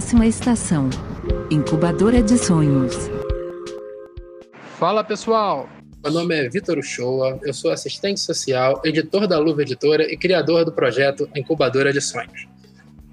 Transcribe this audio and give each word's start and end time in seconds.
Próxima 0.00 0.26
estação: 0.26 0.88
Incubadora 1.50 2.22
de 2.22 2.38
Sonhos. 2.38 3.10
Fala 4.78 5.04
pessoal, 5.04 5.68
meu 6.02 6.10
nome 6.10 6.34
é 6.34 6.48
Vitor 6.48 6.78
Uchoa, 6.78 7.38
eu 7.42 7.52
sou 7.52 7.70
assistente 7.70 8.18
social, 8.18 8.80
editor 8.82 9.26
da 9.26 9.38
Luva 9.38 9.60
Editora 9.60 10.10
e 10.10 10.16
criador 10.16 10.64
do 10.64 10.72
projeto 10.72 11.28
Incubadora 11.36 11.92
de 11.92 12.00
Sonhos. 12.00 12.48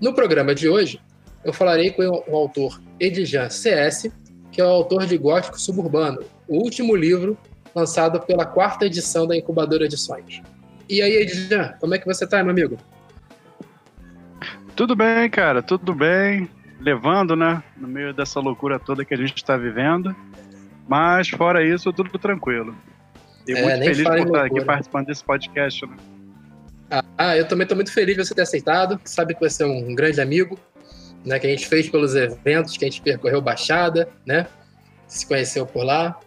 No 0.02 0.14
programa 0.14 0.56
de 0.56 0.70
hoje, 0.70 1.02
eu 1.44 1.52
falarei 1.52 1.92
com 1.92 2.04
o 2.04 2.36
autor 2.38 2.82
Edjan 3.02 3.50
CS, 3.50 4.10
que 4.50 4.62
é 4.62 4.64
o 4.64 4.70
autor 4.70 5.06
de 5.06 5.18
Gótico 5.18 5.60
Suburbano, 5.60 6.22
o 6.48 6.56
último 6.56 6.96
livro 6.96 7.38
lançado 7.76 8.22
pela 8.22 8.46
quarta 8.46 8.86
edição 8.86 9.28
da 9.28 9.36
Incubadora 9.36 9.90
de 9.90 9.98
Sonhos. 9.98 10.42
E 10.88 11.02
aí, 11.02 11.18
Edjan, 11.18 11.74
como 11.82 11.96
é 11.96 11.98
que 11.98 12.06
você 12.06 12.26
tá, 12.26 12.42
meu 12.42 12.52
amigo? 12.52 12.78
Tudo 14.74 14.96
bem, 14.96 15.30
cara, 15.30 15.62
tudo 15.62 15.94
bem. 15.94 16.48
Levando, 16.80 17.36
né? 17.36 17.64
No 17.76 17.88
meio 17.88 18.14
dessa 18.14 18.40
loucura 18.40 18.80
toda 18.80 19.04
que 19.04 19.14
a 19.14 19.18
gente 19.18 19.36
está 19.36 19.58
vivendo. 19.58 20.16
Mas, 20.88 21.30
fora 21.30 21.66
isso, 21.66 21.92
tudo 21.92 22.18
tranquilo. 22.18 22.76
E 23.48 23.54
é, 23.54 23.62
muito 23.62 23.84
feliz 23.84 24.04
por 24.04 24.20
estar 24.20 24.46
aqui 24.46 24.66
participando 24.66 25.08
desse 25.08 25.24
podcast, 25.24 25.86
né? 25.86 25.96
Ah, 27.18 27.36
eu 27.36 27.46
também 27.48 27.64
estou 27.64 27.76
muito 27.76 27.92
feliz 27.92 28.16
de 28.16 28.26
você 28.26 28.34
ter 28.34 28.42
aceitado. 28.42 29.00
Sabe 29.04 29.34
que 29.34 29.42
você 29.42 29.64
é 29.64 29.66
um 29.66 29.94
grande 29.94 30.22
amigo, 30.22 30.58
né? 31.26 31.40
Que 31.40 31.48
a 31.48 31.50
gente 31.50 31.68
fez 31.68 31.90
pelos 31.90 32.16
eventos 32.16 32.78
que 32.78 32.86
a 32.86 32.90
gente 32.90 33.02
percorreu 33.02 33.42
Baixada, 33.42 34.08
né? 34.26 34.48
Se 35.08 35.26
conheceu 35.26 35.66
por 35.66 35.84
lá. 35.84 36.18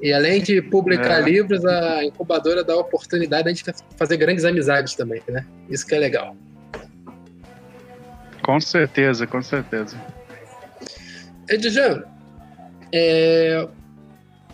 E 0.00 0.12
além 0.12 0.40
de 0.40 0.62
publicar 0.62 1.20
é. 1.20 1.22
livros, 1.22 1.64
a 1.64 2.04
incubadora 2.04 2.62
dá 2.62 2.74
a 2.74 2.78
oportunidade 2.78 3.44
de 3.44 3.48
a 3.48 3.52
gente 3.52 3.82
fazer 3.96 4.16
grandes 4.16 4.44
amizades 4.44 4.94
também, 4.94 5.20
né? 5.28 5.44
Isso 5.68 5.84
que 5.84 5.94
é 5.94 5.98
legal. 5.98 6.36
Com 8.48 8.58
certeza, 8.62 9.26
com 9.26 9.42
certeza. 9.42 9.94
Edjan, 11.50 12.02
é, 12.90 13.68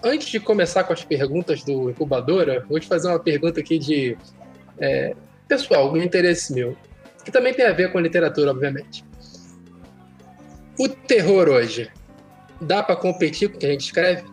antes 0.03 0.27
de 0.31 0.41
começar 0.41 0.83
com 0.83 0.93
as 0.93 1.05
perguntas 1.05 1.63
do 1.63 1.91
Incubadora, 1.91 2.67
vou 2.69 2.81
te 2.81 2.89
fazer 2.89 3.07
uma 3.07 3.21
pergunta 3.21 3.61
aqui 3.61 3.79
de 3.79 4.19
é, 4.81 5.15
pessoal, 5.47 5.93
um 5.93 5.97
interesse 5.97 6.53
meu, 6.53 6.77
que 7.25 7.31
também 7.31 7.55
tem 7.55 7.67
a 7.67 7.73
ver 7.73 7.93
com 7.93 8.01
literatura, 8.01 8.51
obviamente. 8.51 9.05
O 10.77 10.89
terror 10.89 11.49
hoje 11.49 11.89
dá 12.61 12.83
para 12.83 12.97
competir 12.97 13.49
com 13.49 13.59
o 13.59 13.61
que 13.61 13.67
a 13.67 13.71
gente 13.71 13.85
escreve? 13.85 14.25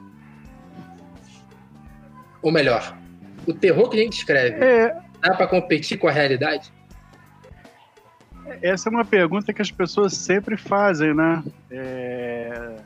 Ou 2.42 2.52
melhor, 2.52 2.98
o 3.46 3.54
terror 3.54 3.90
que 3.90 4.00
a 4.00 4.04
gente 4.04 4.18
escreve 4.18 4.66
é... 4.66 4.92
dá 5.22 5.36
para 5.36 5.46
competir 5.46 6.00
com 6.00 6.08
a 6.08 6.12
realidade? 6.12 6.74
Essa 8.62 8.90
é 8.90 8.92
uma 8.92 9.06
pergunta 9.06 9.54
que 9.54 9.62
as 9.62 9.72
pessoas 9.72 10.14
sempre 10.14 10.58
fazem, 10.58 11.14
né? 11.14 11.44
É... 11.70 12.78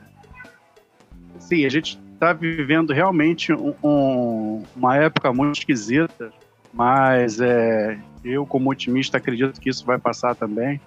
Sim, 1.38 1.64
a 1.64 1.68
gente 1.68 1.98
está 2.14 2.32
vivendo 2.32 2.92
realmente 2.92 3.52
um, 3.52 3.74
um, 3.82 4.62
uma 4.74 4.96
época 4.96 5.32
muito 5.32 5.58
esquisita, 5.58 6.32
mas 6.72 7.40
é, 7.40 7.98
eu, 8.24 8.46
como 8.46 8.70
otimista, 8.70 9.18
acredito 9.18 9.60
que 9.60 9.70
isso 9.70 9.84
vai 9.84 9.98
passar 9.98 10.34
também. 10.34 10.80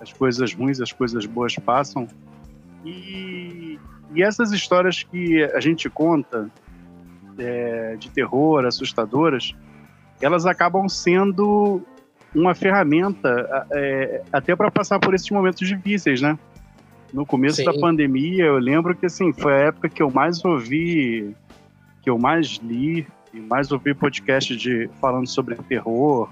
As 0.00 0.12
coisas 0.12 0.54
ruins, 0.54 0.80
as 0.80 0.92
coisas 0.92 1.26
boas 1.26 1.54
passam. 1.56 2.06
E, 2.84 3.78
e 4.14 4.22
essas 4.22 4.52
histórias 4.52 5.02
que 5.02 5.42
a 5.42 5.60
gente 5.60 5.90
conta 5.90 6.48
é, 7.36 7.96
de 7.96 8.08
terror, 8.10 8.64
assustadoras, 8.64 9.54
elas 10.20 10.46
acabam 10.46 10.88
sendo 10.88 11.82
uma 12.34 12.54
ferramenta 12.54 13.66
é, 13.72 14.22
até 14.32 14.54
para 14.54 14.70
passar 14.70 14.98
por 14.98 15.14
esses 15.14 15.30
momentos 15.30 15.66
difíceis, 15.66 16.20
né? 16.20 16.38
No 17.12 17.24
começo 17.24 17.56
Sim. 17.56 17.64
da 17.64 17.72
pandemia, 17.72 18.44
eu 18.44 18.58
lembro 18.58 18.94
que 18.94 19.06
assim 19.06 19.32
foi 19.32 19.54
a 19.54 19.66
época 19.68 19.88
que 19.88 20.02
eu 20.02 20.10
mais 20.10 20.44
ouvi, 20.44 21.34
que 22.02 22.10
eu 22.10 22.18
mais 22.18 22.58
li 22.62 23.06
e 23.32 23.40
mais 23.40 23.72
ouvi 23.72 23.94
podcast 23.94 24.54
de 24.56 24.90
falando 25.00 25.26
sobre 25.26 25.54
terror 25.54 26.30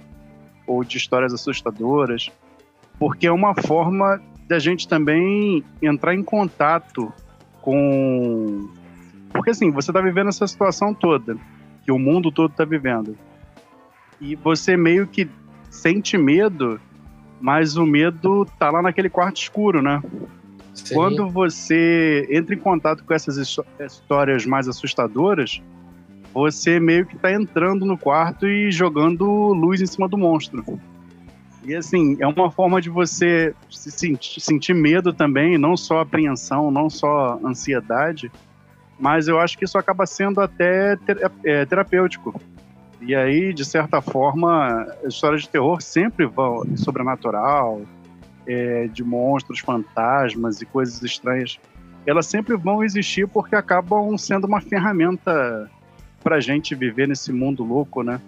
ou 0.66 0.84
de 0.84 0.98
histórias 0.98 1.32
assustadoras, 1.32 2.30
porque 2.98 3.26
é 3.26 3.32
uma 3.32 3.54
forma 3.54 4.20
da 4.46 4.58
gente 4.58 4.86
também 4.86 5.64
entrar 5.80 6.14
em 6.14 6.22
contato 6.22 7.12
com 7.62 8.68
porque 9.32 9.50
assim, 9.50 9.70
você 9.70 9.90
está 9.90 10.00
vivendo 10.00 10.28
essa 10.28 10.46
situação 10.46 10.94
toda, 10.94 11.36
que 11.84 11.92
o 11.92 11.98
mundo 11.98 12.30
todo 12.30 12.50
está 12.50 12.64
vivendo. 12.64 13.16
E 14.20 14.34
você 14.34 14.76
meio 14.76 15.06
que 15.06 15.28
sente 15.76 16.16
medo, 16.18 16.80
mas 17.40 17.76
o 17.76 17.86
medo 17.86 18.46
tá 18.58 18.70
lá 18.70 18.82
naquele 18.82 19.08
quarto 19.08 19.36
escuro, 19.36 19.82
né? 19.82 20.02
Sim. 20.74 20.94
Quando 20.94 21.28
você 21.28 22.26
entra 22.30 22.54
em 22.54 22.58
contato 22.58 23.04
com 23.04 23.14
essas 23.14 23.36
histórias 23.38 24.44
mais 24.44 24.68
assustadoras, 24.68 25.62
você 26.34 26.78
meio 26.78 27.06
que 27.06 27.16
tá 27.16 27.32
entrando 27.32 27.86
no 27.86 27.96
quarto 27.96 28.46
e 28.46 28.70
jogando 28.70 29.24
luz 29.24 29.80
em 29.80 29.86
cima 29.86 30.06
do 30.06 30.18
monstro. 30.18 30.64
E 31.64 31.74
assim, 31.74 32.16
é 32.20 32.26
uma 32.26 32.50
forma 32.50 32.80
de 32.80 32.90
você 32.90 33.54
se 33.70 33.90
sentir, 33.90 34.40
sentir 34.40 34.74
medo 34.74 35.12
também, 35.12 35.56
não 35.58 35.76
só 35.76 36.00
apreensão, 36.00 36.70
não 36.70 36.88
só 36.90 37.40
ansiedade, 37.44 38.30
mas 39.00 39.28
eu 39.28 39.40
acho 39.40 39.58
que 39.58 39.64
isso 39.64 39.76
acaba 39.78 40.06
sendo 40.06 40.40
até 40.40 40.98
é, 41.42 41.64
terapêutico. 41.64 42.38
E 43.06 43.14
aí, 43.14 43.54
de 43.54 43.64
certa 43.64 44.02
forma, 44.02 44.84
histórias 45.06 45.42
de 45.42 45.48
terror 45.48 45.80
sempre 45.80 46.26
vão 46.26 46.66
sobrenatural, 46.76 47.82
é, 48.44 48.88
de 48.88 49.04
monstros, 49.04 49.60
fantasmas 49.60 50.60
e 50.60 50.66
coisas 50.66 51.00
estranhas. 51.02 51.56
Elas 52.04 52.26
sempre 52.26 52.56
vão 52.56 52.82
existir 52.82 53.28
porque 53.28 53.54
acabam 53.54 54.18
sendo 54.18 54.48
uma 54.48 54.60
ferramenta 54.60 55.70
pra 56.20 56.40
gente 56.40 56.74
viver 56.74 57.06
nesse 57.06 57.32
mundo 57.32 57.62
louco, 57.62 58.02
né? 58.02 58.20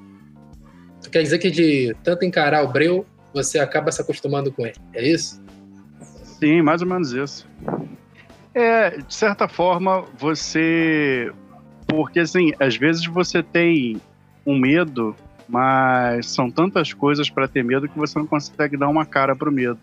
Quer 1.10 1.22
dizer 1.22 1.41
que 1.41 1.50
de 1.50 1.97
tanto 2.05 2.25
encarar 2.25 2.62
o 2.62 2.69
breu, 2.69 3.05
você 3.34 3.59
acaba 3.59 3.91
se 3.91 4.00
acostumando 4.00 4.53
com 4.53 4.65
ele, 4.65 4.77
é 4.95 5.09
isso? 5.09 5.43
Sim, 6.22 6.62
mais 6.62 6.83
ou 6.83 6.89
menos 6.89 7.12
isso. 7.12 7.49
É, 8.55 8.99
de 8.99 9.12
certa 9.12 9.49
forma, 9.49 10.05
você. 10.16 11.33
Porque, 11.89 12.21
assim, 12.21 12.53
às 12.60 12.77
vezes 12.77 13.06
você 13.06 13.43
tem 13.43 14.00
um 14.47 14.59
medo, 14.59 15.15
mas 15.49 16.26
são 16.26 16.50
tantas 16.50 16.93
coisas 16.93 17.31
para 17.31 17.49
ter 17.49 17.65
medo 17.65 17.88
que 17.88 17.99
você 17.99 18.19
não 18.19 18.26
consegue 18.26 18.76
dar 18.76 18.88
uma 18.88 19.06
cara 19.06 19.34
pro 19.34 19.53
medo. 19.53 19.81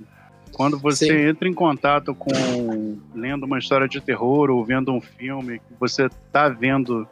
Quando 0.52 0.80
você 0.80 1.08
Sim. 1.08 1.30
entra 1.30 1.50
em 1.50 1.54
contato 1.54 2.16
com 2.16 2.98
lendo 3.14 3.46
uma 3.46 3.60
história 3.60 3.88
de 3.88 4.00
terror 4.00 4.50
ou 4.50 4.64
vendo 4.64 4.94
um 4.94 5.02
filme 5.02 5.60
que 5.60 5.74
você 5.78 6.08
tá 6.32 6.48
vendo 6.48 7.06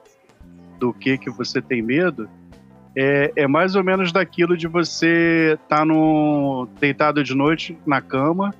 do 0.80 0.94
que 0.94 1.18
que 1.18 1.30
você 1.30 1.62
tem 1.62 1.82
medo, 1.82 2.30
é, 2.96 3.34
é 3.36 3.48
mais 3.48 3.76
ou 3.76 3.84
menos 3.84 4.12
daquilo 4.12 4.56
de 4.56 4.68
você 4.68 5.58
tá 5.68 5.84
no 5.84 6.68
deitado 6.80 7.24
de 7.24 7.36
noite 7.36 7.78
na 7.86 8.00
cama 8.00 8.54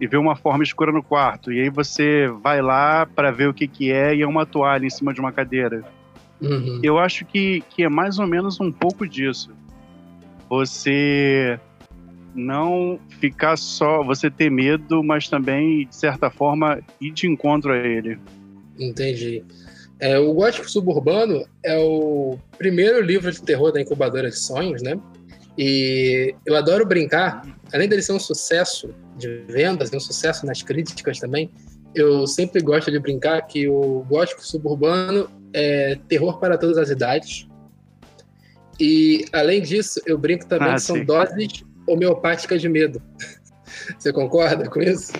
e 0.00 0.06
ver 0.06 0.18
uma 0.18 0.36
forma 0.36 0.62
escura 0.62 0.92
no 0.92 1.02
quarto 1.02 1.50
e 1.52 1.60
aí 1.60 1.70
você 1.70 2.28
vai 2.42 2.60
lá 2.60 3.06
para 3.06 3.30
ver 3.30 3.48
o 3.48 3.54
que 3.54 3.66
que 3.66 3.90
é 3.90 4.14
e 4.14 4.22
é 4.22 4.26
uma 4.26 4.44
toalha 4.44 4.84
em 4.84 4.90
cima 4.90 5.14
de 5.14 5.20
uma 5.20 5.32
cadeira. 5.32 5.82
Uhum. 6.40 6.80
Eu 6.82 6.98
acho 6.98 7.24
que, 7.24 7.62
que 7.70 7.82
é 7.82 7.88
mais 7.88 8.18
ou 8.18 8.26
menos 8.26 8.60
um 8.60 8.70
pouco 8.70 9.08
disso. 9.08 9.50
Você 10.48 11.58
não 12.34 12.98
ficar 13.18 13.56
só, 13.56 14.02
você 14.02 14.30
ter 14.30 14.50
medo, 14.50 15.02
mas 15.02 15.28
também, 15.28 15.86
de 15.86 15.96
certa 15.96 16.30
forma, 16.30 16.80
ir 17.00 17.10
de 17.12 17.26
encontro 17.26 17.72
a 17.72 17.78
ele. 17.78 18.18
Entendi. 18.78 19.42
É, 19.98 20.18
o 20.18 20.32
Gótico 20.34 20.70
Suburbano 20.70 21.46
é 21.64 21.78
o 21.78 22.38
primeiro 22.58 23.00
livro 23.00 23.32
de 23.32 23.40
terror 23.40 23.72
da 23.72 23.80
Incubadora 23.80 24.28
de 24.28 24.38
Sonhos, 24.38 24.82
né? 24.82 24.98
E 25.56 26.34
eu 26.44 26.54
adoro 26.54 26.84
brincar, 26.84 27.42
além 27.72 27.88
dele 27.88 28.02
ser 28.02 28.12
um 28.12 28.20
sucesso 28.20 28.90
de 29.16 29.44
vendas, 29.48 29.90
um 29.90 30.00
sucesso 30.00 30.44
nas 30.44 30.60
críticas 30.60 31.18
também, 31.18 31.50
eu 31.94 32.26
sempre 32.26 32.60
gosto 32.60 32.90
de 32.90 32.98
brincar 32.98 33.40
que 33.46 33.66
o 33.66 34.04
Gótico 34.06 34.46
Suburbano 34.46 35.30
é 35.56 35.98
terror 36.06 36.38
para 36.38 36.58
todas 36.58 36.76
as 36.76 36.90
idades. 36.90 37.48
E, 38.78 39.24
além 39.32 39.62
disso, 39.62 39.98
eu 40.04 40.18
brinco 40.18 40.46
também 40.46 40.68
ah, 40.68 40.74
que 40.74 40.82
são 40.82 41.02
doses 41.02 41.64
homeopáticas 41.88 42.60
de 42.60 42.68
medo. 42.68 43.00
Você 43.98 44.12
concorda 44.12 44.68
com 44.68 44.80
isso? 44.80 45.12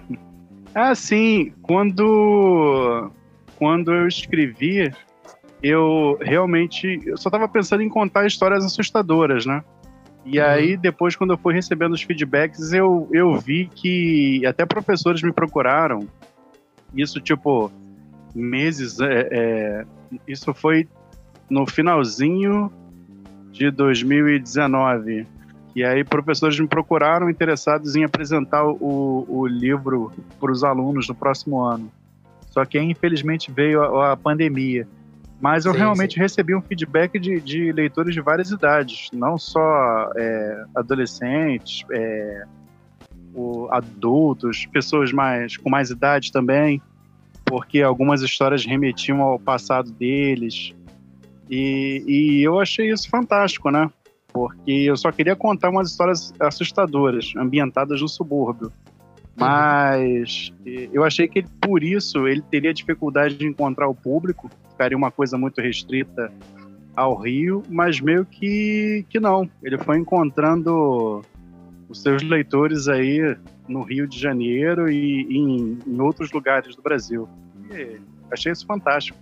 ah, 0.74 0.94
sim. 0.94 1.54
Quando, 1.62 3.10
quando 3.56 3.94
eu 3.94 4.06
escrevi, 4.06 4.92
eu 5.62 6.18
realmente 6.20 7.00
eu 7.06 7.16
só 7.16 7.30
estava 7.30 7.48
pensando 7.48 7.82
em 7.82 7.88
contar 7.88 8.26
histórias 8.26 8.64
assustadoras, 8.64 9.46
né? 9.46 9.64
E 10.24 10.38
uhum. 10.38 10.46
aí, 10.46 10.76
depois, 10.76 11.16
quando 11.16 11.32
eu 11.32 11.38
fui 11.38 11.54
recebendo 11.54 11.94
os 11.94 12.02
feedbacks, 12.02 12.74
eu, 12.74 13.08
eu 13.10 13.38
vi 13.38 13.70
que 13.74 14.44
até 14.44 14.66
professores 14.66 15.22
me 15.22 15.32
procuraram. 15.32 16.06
Isso, 16.94 17.20
tipo, 17.20 17.72
meses. 18.34 19.00
É, 19.00 19.28
é, 19.30 19.84
isso 20.26 20.52
foi 20.54 20.88
no 21.48 21.66
finalzinho 21.66 22.72
de 23.50 23.70
2019 23.70 25.26
E 25.74 25.84
aí 25.84 26.02
professores 26.02 26.58
me 26.58 26.66
procuraram 26.66 27.28
interessados 27.28 27.94
em 27.94 28.04
apresentar 28.04 28.64
o, 28.64 29.26
o 29.28 29.46
livro 29.46 30.10
para 30.40 30.50
os 30.50 30.64
alunos 30.64 31.08
no 31.08 31.14
próximo 31.14 31.60
ano. 31.62 31.90
Só 32.50 32.64
que 32.64 32.78
infelizmente 32.78 33.50
veio 33.50 33.82
a, 33.82 34.12
a 34.12 34.16
pandemia. 34.16 34.86
Mas 35.40 35.64
eu 35.64 35.72
sim, 35.72 35.78
realmente 35.78 36.14
sim. 36.14 36.20
recebi 36.20 36.54
um 36.54 36.62
feedback 36.62 37.18
de, 37.18 37.40
de, 37.40 37.72
leitores 37.72 38.14
de 38.14 38.20
várias 38.20 38.52
idades, 38.52 39.08
não 39.12 39.36
só 39.36 40.10
é, 40.16 40.64
adolescentes, 40.74 41.84
é, 41.90 42.44
o, 43.34 43.66
adultos, 43.70 44.66
pessoas 44.66 45.12
mais 45.12 45.56
com 45.56 45.68
mais 45.68 45.90
idade 45.90 46.30
também, 46.30 46.80
porque 47.52 47.82
algumas 47.82 48.22
histórias 48.22 48.64
remetiam 48.64 49.20
ao 49.20 49.38
passado 49.38 49.92
deles. 49.92 50.72
E, 51.50 52.02
e 52.08 52.42
eu 52.42 52.58
achei 52.58 52.90
isso 52.90 53.10
fantástico, 53.10 53.70
né? 53.70 53.90
porque 54.32 54.70
eu 54.70 54.96
só 54.96 55.12
queria 55.12 55.36
contar 55.36 55.68
umas 55.68 55.90
histórias 55.90 56.32
assustadoras, 56.40 57.34
ambientadas 57.36 58.00
no 58.00 58.08
subúrbio. 58.08 58.72
Mas 59.36 60.50
eu 60.64 61.04
achei 61.04 61.28
que 61.28 61.40
ele, 61.40 61.48
por 61.60 61.82
isso 61.82 62.26
ele 62.26 62.40
teria 62.40 62.72
dificuldade 62.72 63.34
de 63.34 63.46
encontrar 63.46 63.86
o 63.86 63.94
público, 63.94 64.48
ficaria 64.70 64.96
uma 64.96 65.10
coisa 65.10 65.36
muito 65.36 65.60
restrita 65.60 66.32
ao 66.96 67.14
Rio, 67.14 67.62
mas 67.68 68.00
meio 68.00 68.24
que, 68.24 69.04
que 69.10 69.20
não. 69.20 69.46
Ele 69.62 69.76
foi 69.76 69.98
encontrando 69.98 71.20
os 71.86 72.00
seus 72.00 72.22
leitores 72.22 72.88
aí 72.88 73.36
no 73.68 73.82
Rio 73.82 74.06
de 74.06 74.18
Janeiro 74.18 74.90
e, 74.90 75.22
e 75.22 75.36
em, 75.36 75.78
em, 75.86 76.00
outros 76.00 76.30
lugares 76.32 76.74
do 76.74 76.82
Brasil. 76.82 77.28
E 77.70 78.00
achei 78.30 78.52
isso 78.52 78.66
fantástico. 78.66 79.18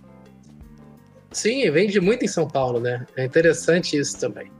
Sim, 1.31 1.69
vende 1.71 1.99
muito 1.99 2.25
em 2.25 2.27
São 2.27 2.47
Paulo, 2.47 2.79
né? 2.79 3.05
É 3.15 3.23
interessante 3.23 3.97
isso 3.97 4.19
também 4.19 4.51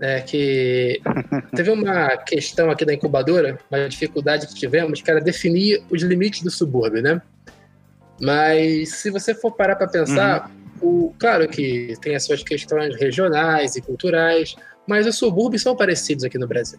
né, 0.00 0.20
que 0.20 1.00
teve 1.54 1.70
uma 1.70 2.16
questão 2.16 2.70
aqui 2.70 2.84
da 2.84 2.94
incubadora, 2.94 3.58
uma 3.70 3.88
dificuldade 3.88 4.46
que 4.46 4.54
tivemos, 4.54 5.02
que 5.02 5.10
era 5.10 5.20
definir 5.20 5.82
os 5.90 6.02
limites 6.02 6.42
do 6.42 6.50
subúrbio, 6.50 7.02
né? 7.02 7.20
Mas 8.20 8.96
se 8.96 9.10
você 9.10 9.34
for 9.34 9.52
parar 9.52 9.76
para 9.76 9.86
pensar, 9.86 10.50
uhum. 10.80 11.08
o, 11.08 11.14
claro 11.18 11.48
que 11.48 11.94
tem 12.00 12.16
as 12.16 12.24
suas 12.24 12.42
questões 12.42 12.96
regionais 12.96 13.76
e 13.76 13.82
culturais, 13.82 14.56
mas 14.86 15.06
os 15.06 15.16
subúrbios 15.16 15.62
são 15.62 15.76
parecidos 15.76 16.24
aqui 16.24 16.38
no 16.38 16.46
Brasil, 16.46 16.78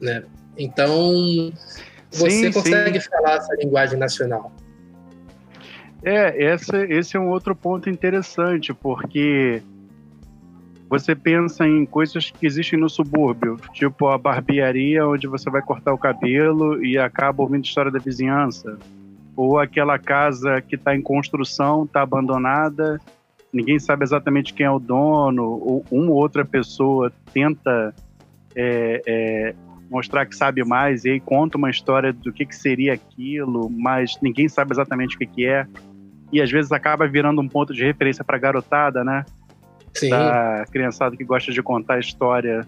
né? 0.00 0.22
Então 0.56 1.52
você 2.10 2.30
sim, 2.30 2.52
consegue 2.52 3.00
sim. 3.00 3.08
falar 3.08 3.36
essa 3.36 3.54
linguagem 3.56 3.98
nacional. 3.98 4.52
É, 6.02 6.52
esse, 6.54 6.76
esse 6.86 7.16
é 7.16 7.20
um 7.20 7.28
outro 7.30 7.54
ponto 7.54 7.90
interessante, 7.90 8.72
porque 8.72 9.62
você 10.88 11.16
pensa 11.16 11.66
em 11.66 11.84
coisas 11.84 12.30
que 12.30 12.46
existem 12.46 12.78
no 12.78 12.88
subúrbio, 12.88 13.56
tipo 13.72 14.06
a 14.08 14.16
barbearia 14.16 15.06
onde 15.06 15.26
você 15.26 15.50
vai 15.50 15.60
cortar 15.62 15.92
o 15.92 15.98
cabelo 15.98 16.84
e 16.84 16.96
acaba 16.96 17.42
ouvindo 17.42 17.64
história 17.64 17.90
da 17.90 17.98
vizinhança, 17.98 18.78
ou 19.34 19.58
aquela 19.58 19.98
casa 19.98 20.60
que 20.60 20.76
está 20.76 20.94
em 20.94 21.02
construção, 21.02 21.84
está 21.84 22.02
abandonada, 22.02 23.00
ninguém 23.52 23.78
sabe 23.78 24.04
exatamente 24.04 24.54
quem 24.54 24.64
é 24.64 24.70
o 24.70 24.78
dono, 24.78 25.42
ou 25.42 25.84
uma 25.90 26.10
ou 26.10 26.16
outra 26.16 26.44
pessoa 26.44 27.12
tenta 27.32 27.92
é, 28.54 29.02
é, 29.06 29.54
mostrar 29.90 30.26
que 30.26 30.34
sabe 30.34 30.64
mais 30.64 31.04
e 31.04 31.10
aí 31.10 31.20
conta 31.20 31.56
uma 31.56 31.70
história 31.70 32.12
do 32.12 32.32
que, 32.32 32.44
que 32.44 32.56
seria 32.56 32.94
aquilo, 32.94 33.70
mas 33.70 34.16
ninguém 34.20 34.48
sabe 34.48 34.72
exatamente 34.72 35.16
o 35.16 35.18
que, 35.18 35.26
que 35.26 35.46
é. 35.46 35.66
E 36.32 36.40
às 36.40 36.50
vezes 36.50 36.72
acaba 36.72 37.06
virando 37.06 37.40
um 37.40 37.48
ponto 37.48 37.72
de 37.72 37.84
referência 37.84 38.24
para 38.24 38.38
garotada, 38.38 39.04
né? 39.04 39.24
Sim. 39.94 40.10
da 40.10 40.66
criançada 40.70 41.16
que 41.16 41.24
gosta 41.24 41.50
de 41.50 41.62
contar 41.62 41.98
história 41.98 42.66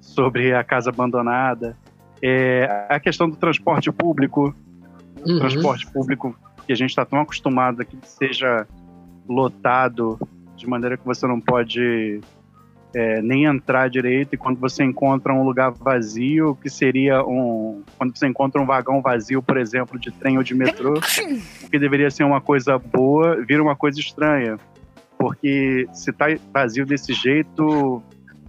sobre 0.00 0.54
a 0.54 0.62
casa 0.62 0.90
abandonada. 0.90 1.76
É, 2.22 2.86
a 2.90 3.00
questão 3.00 3.28
do 3.28 3.36
transporte 3.36 3.90
público, 3.90 4.54
uhum. 5.26 5.38
transporte 5.38 5.86
público 5.90 6.36
que 6.66 6.72
a 6.72 6.76
gente 6.76 6.90
está 6.90 7.06
tão 7.06 7.20
acostumado 7.20 7.80
a 7.80 7.84
que 7.84 7.96
seja 8.02 8.66
lotado 9.26 10.18
de 10.56 10.66
maneira 10.66 10.96
que 10.96 11.04
você 11.04 11.26
não 11.26 11.40
pode 11.40 12.20
é, 12.94 13.20
nem 13.20 13.44
entrar 13.44 13.88
direito 13.90 14.34
e 14.34 14.38
quando 14.38 14.58
você 14.58 14.82
encontra 14.82 15.32
um 15.32 15.44
lugar 15.44 15.70
vazio, 15.70 16.56
que 16.62 16.70
seria 16.70 17.22
um. 17.22 17.82
Quando 17.96 18.16
você 18.16 18.26
encontra 18.26 18.60
um 18.60 18.66
vagão 18.66 19.02
vazio, 19.02 19.42
por 19.42 19.56
exemplo, 19.56 19.98
de 19.98 20.10
trem 20.10 20.38
ou 20.38 20.42
de 20.42 20.54
metrô, 20.54 20.94
o 21.62 21.70
que 21.70 21.78
deveria 21.78 22.10
ser 22.10 22.24
uma 22.24 22.40
coisa 22.40 22.78
boa, 22.78 23.36
vira 23.44 23.62
uma 23.62 23.76
coisa 23.76 24.00
estranha 24.00 24.58
porque 25.18 25.86
se 25.92 26.12
tá 26.12 26.26
vazio 26.52 26.86
desse 26.86 27.12
jeito, 27.12 28.00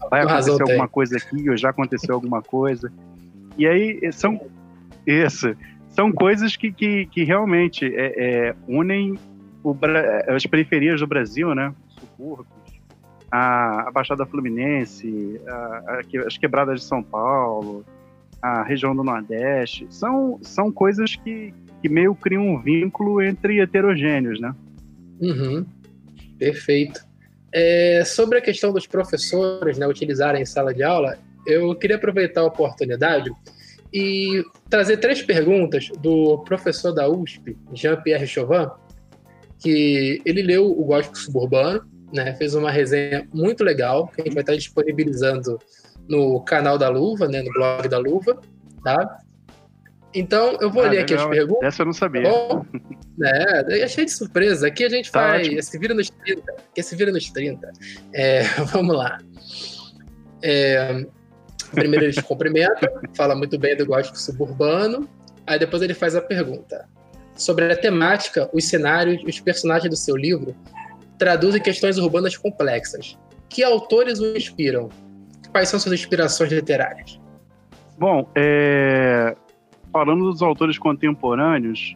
vai 0.10 0.22
acontecer 0.22 0.62
alguma 0.62 0.88
coisa 0.88 1.18
aqui, 1.18 1.50
ou 1.50 1.58
já 1.58 1.72
aconteceu 1.72 2.14
alguma 2.14 2.42
coisa. 2.42 2.92
E 3.58 3.68
aí 3.68 4.00
são 4.14 4.40
isso, 5.06 5.56
são 5.90 6.12
coisas 6.12 6.56
que, 6.56 6.72
que, 6.72 7.08
que 7.08 7.24
realmente 7.24 7.86
é, 7.86 8.14
é, 8.50 8.56
unem 8.68 9.18
o, 9.64 9.76
as 10.28 10.46
periferias 10.46 11.00
do 11.00 11.08
Brasil, 11.08 11.56
né? 11.56 11.74
A, 13.31 13.90
Baixada 13.92 14.26
Fluminense, 14.26 15.40
a, 15.48 15.52
a, 15.54 16.28
as 16.28 16.38
quebradas 16.38 16.81
de 16.81 16.86
São 16.86 17.04
Paulo, 17.04 17.86
a 18.42 18.64
região 18.64 18.96
do 18.96 19.04
Nordeste. 19.04 19.88
São, 19.90 20.40
são 20.42 20.72
coisas 20.72 21.16
que, 21.16 21.54
que 21.81 21.90
meio 21.90 22.16
criam 22.16 22.48
um 22.48 22.62
vínculo 22.62 23.22
entre 23.22 23.60
heterogêneos, 23.60 24.40
né? 24.40 24.54
Uhum. 25.20 25.66
Perfeito. 26.38 27.02
É, 27.52 28.04
sobre 28.06 28.38
a 28.38 28.42
questão 28.42 28.72
dos 28.72 28.86
professores 28.86 29.78
né, 29.78 29.88
utilizarem 29.88 30.46
sala 30.46 30.74
de 30.74 30.84
aula, 30.84 31.18
eu 31.46 31.76
queria 31.76 31.96
aproveitar 31.96 32.42
a 32.42 32.46
oportunidade 32.46 33.31
e 33.92 34.44
trazer 34.70 34.98
três 34.98 35.22
perguntas 35.22 35.90
do 36.00 36.38
professor 36.40 36.92
da 36.92 37.10
USP, 37.10 37.58
Jean-Pierre 37.74 38.28
Chauvin, 38.28 38.68
que 39.58 40.22
ele 40.24 40.44
leu 40.44 40.70
o 40.70 40.86
Gótico 40.86 41.18
Suburbano, 41.18 41.89
né, 42.14 42.34
fez 42.36 42.56
uma 42.56 42.72
resenha 42.72 43.28
muito 43.34 43.64
legal, 43.64 44.08
que 44.08 44.22
a 44.22 44.24
gente 44.24 44.34
vai 44.34 44.44
estar 44.44 44.56
disponibilizando 44.56 45.60
no 46.08 46.42
canal 46.42 46.78
da 46.78 46.90
Luva, 46.90 47.28
né, 47.28 47.42
no 47.42 47.52
blog 47.52 47.88
da 47.88 47.98
Luva, 47.98 48.40
tá? 48.84 49.20
Então, 50.14 50.58
eu 50.60 50.72
vou 50.72 50.84
ah, 50.84 50.90
ler 50.90 51.00
aqui 51.00 51.14
legal. 51.14 51.30
as 51.30 51.36
perguntas. 51.36 51.68
Essa 51.68 51.82
eu 51.84 51.86
não 51.86 51.94
sabia. 51.94 52.24
Tá 52.24 52.30
bom, 52.30 52.66
é, 53.24 53.82
é 53.82 53.88
cheio 53.88 54.08
de 54.08 54.14
surpresa. 54.14 54.68
Aqui 54.68 54.83
a 54.83 54.90
gente 54.90 55.12
tá 55.12 55.19
faz. 55.19 55.48
Ótimo. 55.48 55.64
Se 55.64 55.78
vira 55.78 55.94
nos 55.94 56.10
30. 56.10 56.52
Aqui 56.52 56.83
se 56.83 56.95
vira 56.95 57.12
nos 57.12 57.30
30. 57.30 57.72
É, 58.14 58.42
vamos 58.74 58.95
lá. 58.95 59.19
É, 60.42 61.06
primeiro 61.74 62.06
ele 62.06 62.14
te 62.14 62.24
cumprimenta, 62.24 62.92
fala 63.14 63.36
muito 63.36 63.60
bem 63.60 63.78
do 63.78 63.86
gótico 63.86 64.18
suburbano. 64.18 65.07
Aí 65.45 65.60
depois 65.60 65.81
ele 65.83 65.94
faz 65.94 66.16
a 66.16 66.22
pergunta. 66.22 66.90
Sobre 67.36 67.72
a 67.72 67.76
temática, 67.76 68.50
os 68.52 68.66
cenários 68.66 69.22
e 69.24 69.30
os 69.30 69.40
personagens 69.40 69.90
do 69.90 69.95
seu 69.95 70.16
livro 70.16 70.56
traduzem 71.19 71.61
questões 71.61 71.97
urbanas 71.97 72.35
complexas. 72.35 73.19
Que 73.49 73.64
autores 73.64 74.19
o 74.19 74.35
inspiram? 74.35 74.90
Quais 75.52 75.69
são 75.69 75.80
suas 75.80 75.94
inspirações 75.94 76.52
literárias? 76.52 77.19
Bom, 77.97 78.30
é, 78.33 79.35
falando 79.92 80.31
dos 80.31 80.42
autores 80.42 80.78
contemporâneos, 80.78 81.94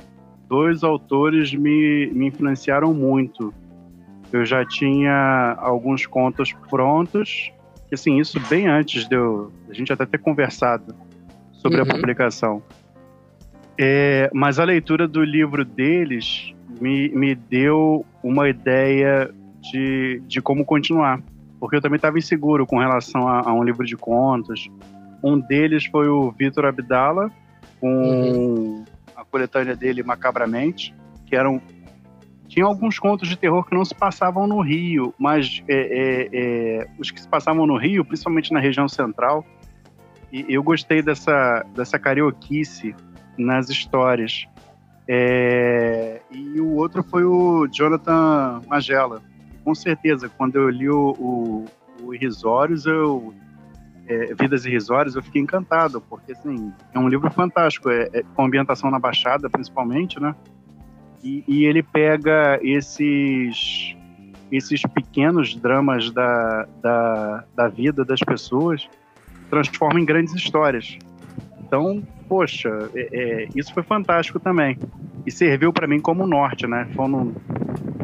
dois 0.47 0.83
autores 0.83 1.53
me, 1.53 2.07
me 2.13 2.27
influenciaram 2.27 2.93
muito. 2.93 3.53
Eu 4.31 4.45
já 4.45 4.65
tinha 4.65 5.55
alguns 5.59 6.05
contos 6.05 6.51
prontos, 6.69 7.51
assim, 7.91 8.19
isso 8.19 8.39
bem 8.49 8.67
antes 8.67 9.07
de 9.07 9.15
eu, 9.15 9.51
a 9.69 9.73
gente 9.73 9.93
até 9.93 10.05
ter 10.05 10.17
conversado 10.17 10.95
sobre 11.53 11.79
uhum. 11.79 11.83
a 11.83 11.93
publicação. 11.93 12.63
É, 13.79 14.29
mas 14.33 14.59
a 14.59 14.63
leitura 14.63 15.07
do 15.07 15.23
livro 15.23 15.63
deles 15.63 16.53
me, 16.79 17.09
me 17.09 17.35
deu 17.35 18.05
uma 18.23 18.49
ideia 18.49 19.33
de, 19.61 20.21
de 20.27 20.41
como 20.41 20.65
continuar. 20.65 21.21
Porque 21.59 21.77
eu 21.77 21.81
também 21.81 21.95
estava 21.95 22.17
inseguro 22.17 22.65
com 22.65 22.79
relação 22.79 23.27
a, 23.27 23.49
a 23.49 23.53
um 23.53 23.63
livro 23.63 23.85
de 23.85 23.95
contos. 23.95 24.69
Um 25.23 25.39
deles 25.39 25.85
foi 25.85 26.07
o 26.09 26.31
Vitor 26.31 26.65
Abdala, 26.65 27.31
com 27.79 27.87
uhum. 27.87 28.85
a 29.15 29.23
coletânea 29.23 29.75
dele 29.75 30.03
Macabramente, 30.03 30.93
que 31.25 31.35
eram 31.35 31.61
tinha 32.53 32.65
alguns 32.65 32.99
contos 32.99 33.27
de 33.27 33.35
terror 33.35 33.65
que 33.65 33.73
não 33.73 33.83
se 33.83 33.95
passavam 33.95 34.45
no 34.45 34.61
Rio, 34.61 35.11
mas 35.17 35.63
é, 35.67 35.75
é, 35.75 36.29
é, 36.31 36.87
os 36.99 37.09
que 37.09 37.19
se 37.19 37.27
passavam 37.27 37.65
no 37.65 37.77
Rio, 37.77 38.05
principalmente 38.05 38.53
na 38.53 38.59
região 38.59 38.87
central, 38.87 39.43
e 40.31 40.45
eu 40.47 40.61
gostei 40.61 41.01
dessa, 41.01 41.65
dessa 41.75 41.97
carioquice 41.97 42.95
nas 43.37 43.69
histórias. 43.69 44.45
É, 45.07 46.21
e 46.31 46.59
o 46.59 46.75
outro 46.75 47.03
foi 47.03 47.23
o 47.23 47.67
Jonathan 47.67 48.61
Magela. 48.67 49.21
Com 49.63 49.75
certeza, 49.75 50.29
quando 50.29 50.55
eu 50.55 50.69
li 50.69 50.89
o, 50.89 51.11
o, 51.19 51.65
o 52.01 52.13
Irrisórios, 52.13 52.85
eu 52.85 53.33
é, 54.07 54.33
Vidas 54.33 54.65
Irrisórias, 54.65 55.15
eu 55.15 55.23
fiquei 55.23 55.41
encantado, 55.41 56.01
porque 56.01 56.33
assim, 56.33 56.73
é 56.93 56.99
um 56.99 57.07
livro 57.07 57.29
fantástico, 57.31 57.89
é, 57.89 58.09
é 58.13 58.23
com 58.35 58.45
ambientação 58.45 58.91
na 58.91 58.99
Baixada, 58.99 59.49
principalmente, 59.49 60.19
né? 60.19 60.35
E, 61.23 61.43
e, 61.47 61.65
ele 61.65 61.81
pega 61.81 62.59
esses, 62.61 63.95
esses 64.51 64.81
pequenos 64.81 65.55
dramas 65.55 66.11
da, 66.11 66.67
da, 66.81 67.45
da 67.55 67.67
vida 67.69 68.03
das 68.03 68.19
pessoas, 68.19 68.89
transforma 69.49 70.01
em 70.01 70.05
grandes 70.05 70.33
histórias. 70.33 70.97
Então, 71.73 72.03
poxa, 72.29 72.69
é, 72.93 73.09
é, 73.11 73.47
isso 73.55 73.73
foi 73.73 73.81
fantástico 73.81 74.39
também. 74.39 74.77
E 75.25 75.31
serviu 75.31 75.73
para 75.73 75.87
mim 75.87 75.99
como 75.99 76.27
norte, 76.27 76.67
né? 76.67 76.87
Foram 76.93 77.33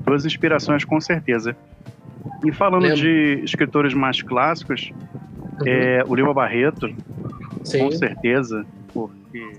duas 0.03 0.25
inspirações 0.25 0.83
com 0.83 0.99
certeza. 0.99 1.55
E 2.43 2.51
falando 2.51 2.81
Lembra. 2.81 2.97
de 2.97 3.41
escritores 3.43 3.93
mais 3.93 4.23
clássicos, 4.23 4.91
uhum. 5.61 5.67
é, 5.67 6.03
o 6.07 6.15
Lima 6.15 6.33
Barreto, 6.33 6.91
Sim. 7.63 7.83
com 7.83 7.91
certeza, 7.91 8.65
porque 8.91 9.57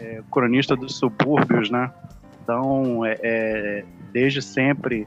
é 0.00 0.20
cronista 0.32 0.74
dos 0.74 0.98
subúrbios, 0.98 1.70
né? 1.70 1.92
Então, 2.42 3.06
é, 3.06 3.18
é, 3.22 3.84
desde 4.12 4.42
sempre 4.42 5.06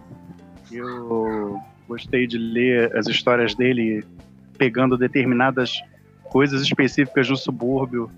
eu 0.71 1.59
gostei 1.85 2.25
de 2.25 2.37
ler 2.37 2.95
as 2.95 3.07
histórias 3.07 3.53
dele 3.55 4.05
pegando 4.57 4.97
determinadas 4.97 5.81
coisas 6.31 6.61
específicas 6.61 7.27
do 7.27 7.35
subúrbio. 7.35 8.09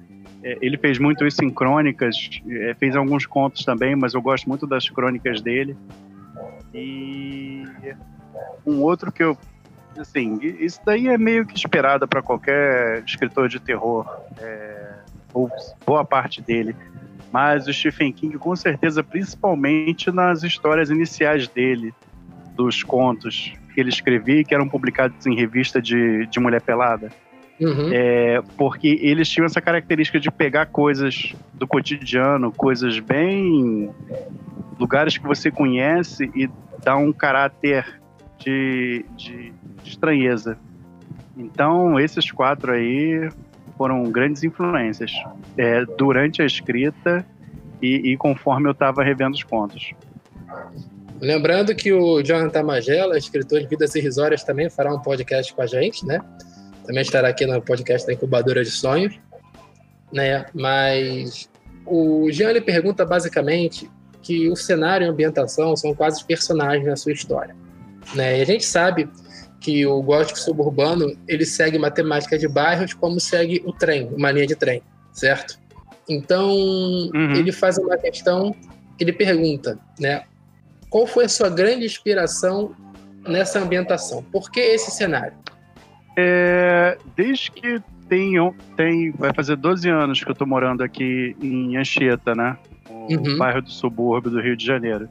É, 0.44 0.58
ele 0.62 0.78
fez 0.78 1.00
muito 1.00 1.26
isso 1.26 1.44
em 1.44 1.50
crônicas, 1.50 2.42
é, 2.48 2.74
fez 2.74 2.96
alguns 2.96 3.26
contos 3.26 3.64
também, 3.64 3.96
mas 3.96 4.14
eu 4.14 4.22
gosto 4.22 4.48
muito 4.48 4.68
das 4.68 4.90
crônicas 4.90 5.42
dele. 5.42 5.76
E 6.74 7.64
um 8.66 8.82
outro 8.82 9.12
que 9.12 9.24
eu 9.24 9.38
assim, 9.98 10.40
isso 10.42 10.82
daí 10.86 11.08
é 11.08 11.18
meio 11.18 11.46
que 11.46 11.56
esperado 11.56 12.08
para 12.08 12.22
qualquer 12.22 13.04
escritor 13.06 13.48
de 13.48 13.60
terror, 13.60 14.06
é, 14.40 14.96
ou 15.34 15.50
boa 15.86 16.04
parte 16.04 16.42
dele. 16.42 16.76
Mas 17.32 17.68
o 17.68 17.74
Stephen 17.74 18.12
King, 18.12 18.38
com 18.38 18.56
certeza, 18.56 19.04
principalmente 19.04 20.12
nas 20.12 20.44
histórias 20.44 20.90
iniciais 20.90 21.48
dele, 21.48 21.94
dos 22.56 22.84
contos 22.84 23.54
que 23.74 23.80
ele 23.80 23.90
escrevia, 23.90 24.44
que 24.44 24.54
eram 24.54 24.70
publicados 24.70 25.26
em 25.26 25.36
revista 25.36 25.82
de, 25.82 26.28
de 26.28 26.40
mulher 26.40 26.62
pelada. 26.62 27.12
Uhum. 27.60 27.90
É, 27.94 28.42
porque 28.58 29.00
eles 29.02 29.30
tinham 29.30 29.46
essa 29.46 29.62
característica 29.62 30.20
de 30.20 30.32
pegar 30.32 30.66
coisas 30.68 31.34
do 31.54 31.68
cotidiano, 31.68 32.52
coisas 32.52 33.00
bem. 33.00 33.92
lugares 34.80 35.18
que 35.18 35.26
você 35.26 35.52
conhece 35.52 36.32
e 36.36 36.50
dar 36.84 36.98
um 36.98 37.14
caráter 37.14 38.02
de, 38.40 39.06
de, 39.16 39.54
de 39.84 39.90
estranheza. 39.90 40.58
Então, 41.38 42.00
esses 42.00 42.32
quatro 42.32 42.74
aí 42.74 43.30
foram 43.78 44.04
grandes 44.12 44.44
influências 44.44 45.12
é, 45.58 45.86
durante 45.98 46.42
a 46.42 46.46
escrita 46.46 47.26
e, 47.82 48.12
e 48.12 48.18
conforme 48.18 48.68
eu 48.68 48.72
estava 48.72 49.04
revendo 49.04 49.36
os 49.36 49.44
contos. 49.44 49.94
Lembrando 51.20 51.74
que 51.74 51.92
o 51.94 52.22
Jonathan 52.22 52.64
Magela, 52.64 53.18
escritor 53.18 53.62
de 53.62 53.68
Vidas 53.68 53.96
Irrisórias, 53.96 54.44
também 54.44 54.70
fará 54.70 54.94
um 54.94 55.00
podcast 55.00 55.54
com 55.54 55.62
a 55.62 55.66
gente, 55.66 56.06
né? 56.06 56.20
Também 56.86 57.02
estará 57.02 57.30
aqui 57.30 57.46
no 57.46 57.62
podcast 57.62 58.06
da 58.06 58.14
Incubadora 58.14 58.64
de 58.64 58.72
Sonhos, 58.72 59.20
né? 60.12 60.46
Mas 60.54 61.50
o 61.86 62.30
Jean 62.32 62.50
ele 62.50 62.62
pergunta 62.62 63.06
basicamente 63.06 63.90
que 64.22 64.50
o 64.50 64.56
cenário 64.56 65.06
e 65.06 65.08
a 65.08 65.12
ambientação 65.12 65.76
são 65.76 65.94
quase 65.94 66.24
personagens 66.26 66.86
na 66.86 66.96
sua 66.96 67.12
história. 67.12 67.56
Né? 68.16 68.40
E 68.40 68.42
a 68.42 68.46
gente 68.46 68.66
sabe 68.66 69.10
que 69.60 69.86
o 69.86 70.02
gótico 70.02 70.40
suburbano 70.40 71.16
ele 71.28 71.46
segue 71.46 71.78
matemática 71.78 72.38
de 72.38 72.48
bairros 72.48 72.94
como 72.94 73.20
segue 73.20 73.62
o 73.66 73.72
trem, 73.72 74.10
uma 74.14 74.32
linha 74.32 74.48
de 74.48 74.56
trem, 74.56 74.82
certo? 75.12 75.58
Então 76.08 76.52
uhum. 76.52 77.34
ele 77.36 77.52
faz 77.52 77.78
uma 77.78 77.98
questão, 77.98 78.54
ele 79.00 79.14
pergunta, 79.14 79.80
né? 80.00 80.24
Qual 80.90 81.08
foi 81.08 81.26
a 81.26 81.30
sua 81.30 81.50
grande 81.50 81.86
inspiração 81.86 82.76
nessa 83.26 83.60
ambientação? 83.60 84.22
Por 84.24 84.52
que 84.52 84.60
esse 84.60 84.92
cenário? 84.92 85.34
É, 86.16 86.98
desde 87.16 87.52
que 87.52 87.82
tenho, 88.08 88.56
tem, 88.76 89.12
vai 89.12 89.34
fazer 89.34 89.56
12 89.56 89.90
anos 89.90 90.24
que 90.24 90.30
eu 90.30 90.34
estou 90.34 90.48
morando 90.48 90.84
aqui 90.84 91.36
em 91.42 91.78
Anchieta, 91.78 92.36
né? 92.36 92.58
O 92.90 93.14
uhum. 93.14 93.38
bairro 93.38 93.62
do 93.62 93.72
subúrbio 93.72 94.30
do 94.32 94.40
Rio 94.40 94.56
de 94.56 94.66
Janeiro. 94.66 95.10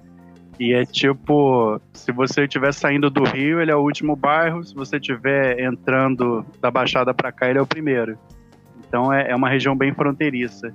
E 0.61 0.73
é 0.73 0.85
tipo, 0.85 1.81
se 1.93 2.13
você 2.13 2.45
estiver 2.45 2.73
saindo 2.73 3.11
do 3.11 3.25
Rio, 3.25 3.61
ele 3.61 3.71
é 3.71 3.75
o 3.75 3.81
último 3.81 4.15
bairro. 4.15 4.63
Se 4.63 4.75
você 4.75 4.97
estiver 4.97 5.59
entrando 5.59 6.47
da 6.61 6.71
Baixada 6.71 7.13
para 7.13 7.33
cá, 7.33 7.49
ele 7.49 7.59
é 7.59 7.63
o 7.63 7.67
primeiro. 7.67 8.17
Então 8.87 9.13
é, 9.13 9.31
é 9.31 9.35
uma 9.35 9.49
região 9.49 9.77
bem 9.77 9.93
fronteiriça. 9.93 10.73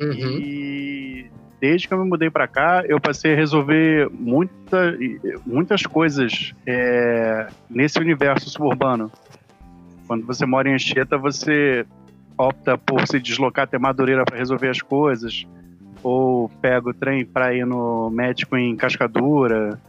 Uhum. 0.00 0.12
E 0.12 1.30
desde 1.60 1.86
que 1.86 1.94
eu 1.94 2.02
me 2.02 2.08
mudei 2.08 2.30
para 2.30 2.48
cá, 2.48 2.82
eu 2.88 3.00
passei 3.00 3.34
a 3.34 3.36
resolver 3.36 4.10
muita, 4.10 4.98
muitas 5.46 5.82
coisas 5.82 6.52
é, 6.66 7.46
nesse 7.70 8.00
universo 8.00 8.50
suburbano. 8.50 9.12
Quando 10.12 10.26
você 10.26 10.44
mora 10.44 10.68
em 10.68 10.74
Anchieta, 10.74 11.16
você 11.16 11.86
opta 12.36 12.76
por 12.76 13.08
se 13.08 13.18
deslocar 13.18 13.64
até 13.64 13.78
Madureira 13.78 14.26
para 14.26 14.36
resolver 14.36 14.68
as 14.68 14.82
coisas 14.82 15.46
ou 16.02 16.50
pega 16.60 16.90
o 16.90 16.92
trem 16.92 17.24
para 17.24 17.54
ir 17.54 17.64
no 17.64 18.10
médico 18.10 18.54
em 18.54 18.76
Cascadura, 18.76 19.80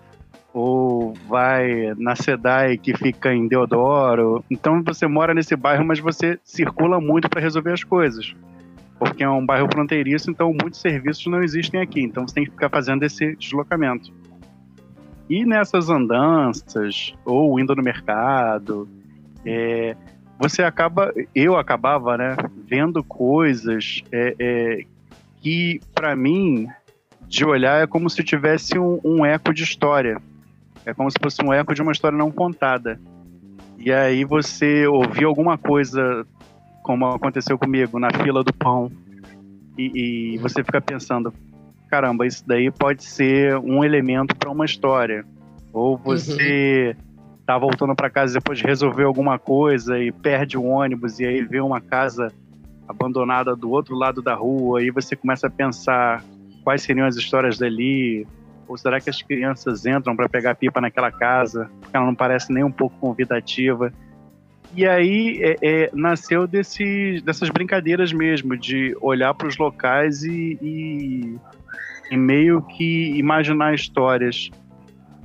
ou 0.53 1.13
vai 1.27 1.93
na 1.97 2.15
SEDAI 2.15 2.77
que 2.77 2.95
fica 2.95 3.33
em 3.33 3.49
Deodoro. 3.49 4.45
Então 4.49 4.81
você 4.81 5.07
mora 5.07 5.33
nesse 5.33 5.57
bairro, 5.57 5.83
mas 5.83 5.99
você 5.99 6.39
circula 6.41 7.01
muito 7.01 7.27
para 7.27 7.41
resolver 7.41 7.73
as 7.73 7.83
coisas. 7.83 8.33
Porque 8.97 9.25
é 9.25 9.29
um 9.29 9.45
bairro 9.45 9.67
fronteiriço, 9.73 10.31
então 10.31 10.55
muitos 10.57 10.79
serviços 10.79 11.27
não 11.27 11.43
existem 11.43 11.81
aqui. 11.81 12.01
Então 12.01 12.25
você 12.25 12.35
tem 12.35 12.45
que 12.45 12.51
ficar 12.51 12.69
fazendo 12.69 13.03
esse 13.03 13.35
deslocamento. 13.35 14.09
E 15.29 15.43
nessas 15.43 15.89
andanças, 15.89 17.13
ou 17.25 17.59
indo 17.59 17.75
no 17.75 17.83
mercado, 17.83 18.87
é, 19.45 19.95
você 20.39 20.63
acaba, 20.63 21.13
eu 21.33 21.57
acabava, 21.57 22.17
né, 22.17 22.35
vendo 22.67 23.03
coisas 23.03 24.01
é, 24.11 24.35
é, 24.39 24.85
que, 25.41 25.79
para 25.93 26.15
mim, 26.15 26.67
de 27.27 27.45
olhar, 27.45 27.83
é 27.83 27.87
como 27.87 28.09
se 28.09 28.23
tivesse 28.23 28.77
um, 28.77 28.99
um, 29.03 29.25
eco 29.25 29.53
de 29.53 29.63
história. 29.63 30.21
É 30.85 30.93
como 30.93 31.09
se 31.09 31.17
fosse 31.21 31.43
um 31.43 31.53
eco 31.53 31.73
de 31.73 31.81
uma 31.81 31.91
história 31.91 32.17
não 32.17 32.31
contada. 32.31 32.99
E 33.77 33.91
aí 33.91 34.25
você 34.25 34.87
ouvir 34.87 35.25
alguma 35.25 35.57
coisa, 35.57 36.25
como 36.81 37.05
aconteceu 37.07 37.57
comigo, 37.57 37.99
na 37.99 38.11
fila 38.11 38.43
do 38.43 38.53
pão, 38.53 38.91
e, 39.77 40.33
e 40.33 40.37
você 40.39 40.63
fica 40.63 40.81
pensando: 40.81 41.33
caramba, 41.89 42.27
isso 42.27 42.43
daí 42.45 42.69
pode 42.71 43.03
ser 43.03 43.57
um 43.57 43.83
elemento 43.83 44.35
para 44.35 44.49
uma 44.49 44.65
história. 44.65 45.25
Ou 45.71 45.97
você. 45.97 46.95
Uhum 46.97 47.12
tá 47.45 47.57
voltando 47.57 47.95
para 47.95 48.09
casa 48.09 48.33
depois 48.33 48.57
de 48.57 48.65
resolver 48.65 49.03
alguma 49.03 49.37
coisa 49.37 49.99
e 49.99 50.11
perde 50.11 50.57
o 50.57 50.63
ônibus 50.63 51.19
e 51.19 51.25
aí 51.25 51.43
vê 51.43 51.59
uma 51.59 51.81
casa 51.81 52.31
abandonada 52.87 53.55
do 53.55 53.71
outro 53.71 53.95
lado 53.95 54.21
da 54.21 54.35
rua, 54.35 54.81
e 54.83 54.91
você 54.91 55.15
começa 55.15 55.47
a 55.47 55.49
pensar 55.49 56.23
quais 56.63 56.81
seriam 56.81 57.07
as 57.07 57.15
histórias 57.15 57.57
dali, 57.57 58.27
ou 58.67 58.77
será 58.77 58.99
que 58.99 59.09
as 59.09 59.21
crianças 59.21 59.85
entram 59.85 60.15
para 60.15 60.29
pegar 60.29 60.55
pipa 60.55 60.79
naquela 60.81 61.11
casa, 61.11 61.69
porque 61.79 61.95
ela 61.95 62.05
não 62.05 62.15
parece 62.15 62.51
nem 62.51 62.63
um 62.63 62.71
pouco 62.71 62.95
convidativa. 62.99 63.91
E 64.75 64.87
aí 64.87 65.39
é, 65.41 65.57
é, 65.61 65.91
nasceu 65.93 66.47
desse, 66.47 67.21
dessas 67.23 67.49
brincadeiras 67.49 68.11
mesmo, 68.11 68.57
de 68.57 68.95
olhar 69.01 69.33
para 69.33 69.47
os 69.47 69.57
locais 69.57 70.23
e, 70.23 70.57
e, 70.61 71.37
e 72.09 72.17
meio 72.17 72.61
que 72.61 73.17
imaginar 73.17 73.73
histórias. 73.75 74.49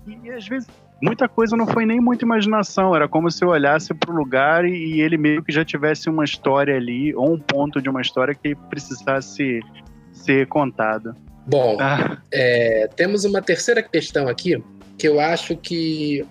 E 0.06 0.30
às 0.30 0.46
vezes 0.46 0.68
muita 1.02 1.28
coisa 1.28 1.56
não 1.56 1.66
foi 1.66 1.86
nem 1.86 2.00
muita 2.00 2.24
imaginação, 2.24 2.94
era 2.94 3.08
como 3.08 3.30
se 3.30 3.44
eu 3.44 3.48
olhasse 3.48 3.94
para 3.94 4.10
o 4.10 4.14
lugar 4.14 4.64
e, 4.64 5.00
ele 5.00 5.16
meio 5.16 5.42
que 5.42 5.52
já 5.52 5.64
tivesse 5.64 6.08
uma 6.08 6.24
história 6.24 6.76
ali, 6.76 7.14
ou 7.14 7.32
um 7.32 7.38
ponto 7.38 7.80
de 7.80 7.88
uma 7.88 8.00
história 8.00 8.34
que 8.34 8.54
precisasse 8.54 9.60
ser 10.12 10.46
contado. 10.48 11.14
Bom, 11.46 11.78
ah. 11.80 12.18
é, 12.32 12.88
temos 12.94 13.24
uma 13.24 13.40
terceira 13.40 13.82
questão 13.82 14.28
aqui 14.28 14.62
que 14.98 15.08
eu 15.08 15.20
acho 15.20 15.56
que 15.56 16.26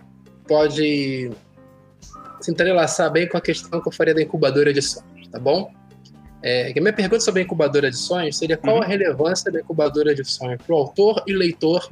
pode 0.47 1.31
se 2.41 2.51
entrelaçar 2.51 3.11
bem 3.11 3.27
com 3.27 3.37
a 3.37 3.41
questão 3.41 3.81
que 3.81 3.87
eu 3.87 3.91
faria 3.91 4.13
da 4.13 4.21
incubadora 4.21 4.71
de 4.73 4.81
sonhos, 4.81 5.27
tá 5.31 5.39
bom? 5.39 5.71
É, 6.43 6.71
a 6.71 6.81
minha 6.81 6.93
pergunta 6.93 7.21
sobre 7.21 7.41
a 7.41 7.43
incubadora 7.43 7.89
de 7.89 7.97
sonhos 7.97 8.37
seria 8.37 8.57
qual 8.57 8.77
uhum. 8.77 8.83
a 8.83 8.85
relevância 8.85 9.51
da 9.51 9.59
incubadora 9.59 10.13
de 10.13 10.23
sonhos 10.23 10.61
para 10.61 10.75
o 10.75 10.77
autor 10.77 11.23
e 11.25 11.33
leitor 11.33 11.89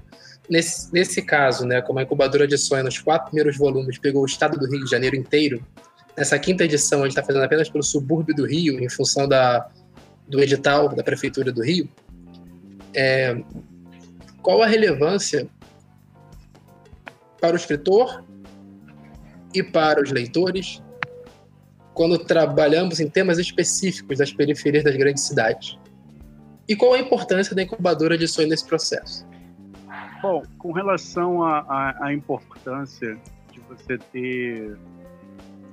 Nesse, 0.49 0.93
nesse 0.93 1.21
caso, 1.21 1.65
né, 1.65 1.81
como 1.81 1.99
a 1.99 2.03
incubadora 2.03 2.47
de 2.47 2.57
sonhos 2.57 2.85
nos 2.85 2.99
quatro 2.99 3.27
primeiros 3.27 3.57
volumes 3.57 3.97
pegou 3.97 4.21
o 4.23 4.25
estado 4.25 4.57
do 4.59 4.69
Rio 4.69 4.83
de 4.83 4.91
Janeiro 4.91 5.15
inteiro, 5.15 5.65
nessa 6.15 6.37
quinta 6.37 6.63
edição 6.63 6.99
ele 6.99 7.09
está 7.09 7.23
fazendo 7.23 7.43
apenas 7.43 7.69
pelo 7.69 7.83
subúrbio 7.83 8.35
do 8.35 8.45
Rio, 8.45 8.79
em 8.79 8.89
função 8.89 9.27
da, 9.27 9.67
do 10.27 10.39
edital 10.39 10.89
da 10.89 11.03
Prefeitura 11.03 11.51
do 11.51 11.63
Rio. 11.63 11.89
É, 12.93 13.35
qual 14.41 14.61
a 14.61 14.67
relevância 14.67 15.47
para 17.41 17.53
o 17.53 17.57
escritor 17.57 18.23
e 19.53 19.63
para 19.63 20.01
os 20.01 20.11
leitores 20.11 20.81
quando 21.93 22.19
trabalhamos 22.19 22.99
em 22.99 23.09
temas 23.09 23.39
específicos 23.39 24.17
das 24.17 24.31
periferias 24.31 24.83
das 24.83 24.95
grandes 24.95 25.23
cidades? 25.23 25.77
E 26.67 26.75
qual 26.75 26.93
a 26.93 26.99
importância 26.99 27.55
da 27.55 27.61
incubadora 27.61 28.17
de 28.17 28.27
sonhos 28.27 28.49
nesse 28.49 28.65
processo? 28.65 29.25
Bom, 30.21 30.43
com 30.57 30.71
relação 30.71 31.43
à 31.43 32.13
importância 32.13 33.17
de 33.51 33.59
você 33.61 33.97
ter, 33.97 34.77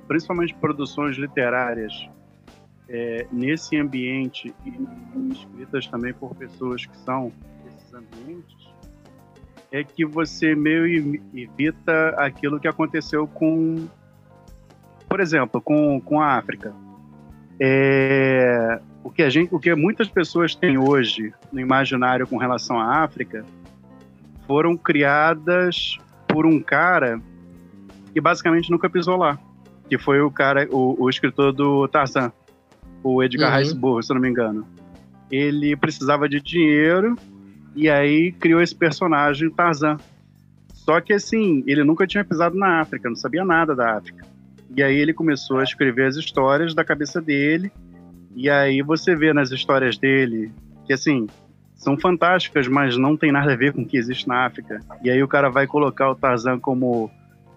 principalmente 0.06 0.54
produções 0.54 1.16
literárias, 1.16 2.08
é, 2.88 3.26
nesse 3.32 3.76
ambiente 3.78 4.54
e 4.66 5.32
escritas 5.32 5.86
também 5.86 6.12
por 6.12 6.34
pessoas 6.34 6.84
que 6.84 6.96
são 6.98 7.32
desses 7.64 7.94
ambientes, 7.94 8.72
é 9.70 9.82
que 9.82 10.04
você 10.04 10.54
meio 10.54 11.18
evita 11.34 12.10
aquilo 12.18 12.60
que 12.60 12.68
aconteceu 12.68 13.26
com, 13.26 13.88
por 15.08 15.20
exemplo, 15.20 15.60
com, 15.62 15.98
com 16.00 16.20
a 16.20 16.36
África. 16.36 16.74
É, 17.58 18.80
o 19.02 19.10
que 19.10 19.22
a 19.22 19.30
gente, 19.30 19.54
o 19.54 19.58
que 19.58 19.74
muitas 19.74 20.08
pessoas 20.08 20.54
têm 20.54 20.76
hoje 20.76 21.32
no 21.50 21.60
imaginário 21.60 22.26
com 22.26 22.36
relação 22.36 22.78
à 22.78 23.02
África 23.02 23.44
foram 24.52 24.76
criadas 24.76 25.96
por 26.28 26.44
um 26.44 26.60
cara 26.60 27.18
que 28.12 28.20
basicamente 28.20 28.70
nunca 28.70 28.90
pisou 28.90 29.16
lá, 29.16 29.38
que 29.88 29.96
foi 29.96 30.20
o 30.20 30.30
cara, 30.30 30.68
o, 30.70 31.04
o 31.04 31.08
escritor 31.08 31.54
do 31.54 31.88
Tarzan, 31.88 32.30
o 33.02 33.22
Edgar 33.22 33.50
uhum. 33.50 33.58
Rice 33.58 33.74
Burroughs, 33.74 34.06
se 34.08 34.12
não 34.12 34.20
me 34.20 34.28
engano. 34.28 34.68
Ele 35.30 35.74
precisava 35.74 36.28
de 36.28 36.38
dinheiro 36.38 37.16
e 37.74 37.88
aí 37.88 38.30
criou 38.32 38.60
esse 38.60 38.74
personagem 38.74 39.48
Tarzan. 39.48 39.96
Só 40.74 41.00
que 41.00 41.14
assim, 41.14 41.64
ele 41.66 41.82
nunca 41.82 42.06
tinha 42.06 42.22
pisado 42.22 42.54
na 42.54 42.78
África, 42.82 43.08
não 43.08 43.16
sabia 43.16 43.46
nada 43.46 43.74
da 43.74 43.96
África. 43.96 44.22
E 44.76 44.82
aí 44.82 44.96
ele 44.96 45.14
começou 45.14 45.60
a 45.60 45.64
escrever 45.64 46.08
as 46.08 46.16
histórias 46.16 46.74
da 46.74 46.84
cabeça 46.84 47.22
dele. 47.22 47.72
E 48.36 48.50
aí 48.50 48.82
você 48.82 49.16
vê 49.16 49.32
nas 49.32 49.50
histórias 49.50 49.96
dele 49.96 50.52
que 50.84 50.92
assim, 50.92 51.26
são 51.82 51.98
fantásticas, 51.98 52.68
mas 52.68 52.96
não 52.96 53.16
tem 53.16 53.32
nada 53.32 53.52
a 53.52 53.56
ver 53.56 53.72
com 53.72 53.82
o 53.82 53.86
que 53.86 53.96
existe 53.96 54.28
na 54.28 54.46
África. 54.46 54.80
E 55.02 55.10
aí 55.10 55.20
o 55.20 55.26
cara 55.26 55.50
vai 55.50 55.66
colocar 55.66 56.08
o 56.08 56.14
Tarzan 56.14 56.60
como 56.60 57.10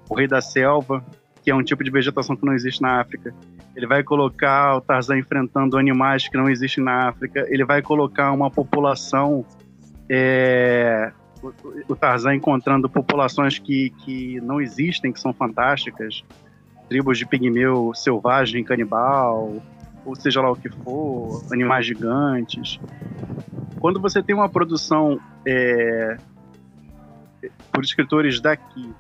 o 0.10 0.15
rei 0.15 0.27
da 0.27 0.41
selva, 0.41 1.05
que 1.44 1.51
é 1.51 1.55
um 1.55 1.62
tipo 1.62 1.84
de 1.84 1.91
vegetação 1.91 2.36
que 2.36 2.44
não 2.44 2.53
existe 2.53 2.82
na 2.82 3.00
África. 3.00 3.32
Ele 3.75 3.86
vai 3.86 4.01
colocar 4.01 4.77
o 4.77 4.82
Tarzan 4.82 5.20
enfrentando 5.20 5.77
animais 5.77 6.27
que 6.27 6.36
não 6.36 6.50
existem 6.50 6.84
na 6.84 7.10
África. 7.10 7.46
Ele 7.50 7.63
vai 7.63 7.84
colocar 7.84 8.32
uma 8.32 8.50
população 8.50 9.46
é, 10.10 11.12
o 11.88 11.96
Tarzan 11.96 12.34
encontrando 12.34 12.89
populações 12.89 13.60
que, 13.60 13.91
que 14.03 14.41
não 14.41 14.60
existem, 14.60 15.13
que 15.13 15.20
são 15.20 15.34
fantásticas, 15.34 16.24
tribos 16.89 17.20
de 17.20 17.27
pigmeu 17.27 17.91
selvagem, 17.94 18.63
canibal, 18.63 19.62
ou 20.03 20.15
seja 20.15 20.41
lá 20.41 20.51
o 20.51 20.55
que 20.55 20.70
for, 20.70 21.44
animais 21.51 21.86
gigantes. 21.86 22.79
Quando 23.85 23.99
você 23.99 24.23
tem 24.23 24.33
uma 24.33 24.49
produção 24.49 25.19
é, 25.45 26.17
por 27.71 27.83
escritores 27.83 28.41
daqui 28.41 28.91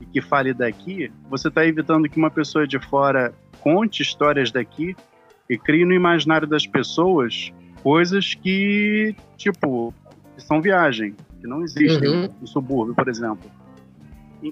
e 0.00 0.06
que 0.06 0.22
fale 0.22 0.54
daqui, 0.54 1.10
você 1.28 1.48
está 1.48 1.66
evitando 1.66 2.08
que 2.08 2.16
uma 2.16 2.30
pessoa 2.30 2.64
de 2.64 2.78
fora 2.78 3.34
conte 3.60 4.02
histórias 4.02 4.52
daqui 4.52 4.94
e 5.50 5.58
crie 5.58 5.84
no 5.84 5.92
imaginário 5.92 6.46
das 6.46 6.64
pessoas 6.64 7.52
coisas 7.82 8.34
que, 8.34 9.16
tipo, 9.36 9.92
são 10.38 10.62
viagem, 10.62 11.16
que 11.40 11.48
não 11.48 11.64
existem 11.64 12.08
uhum. 12.08 12.28
no 12.40 12.46
subúrbio, 12.46 12.94
por 12.94 13.08
exemplo. 13.08 13.50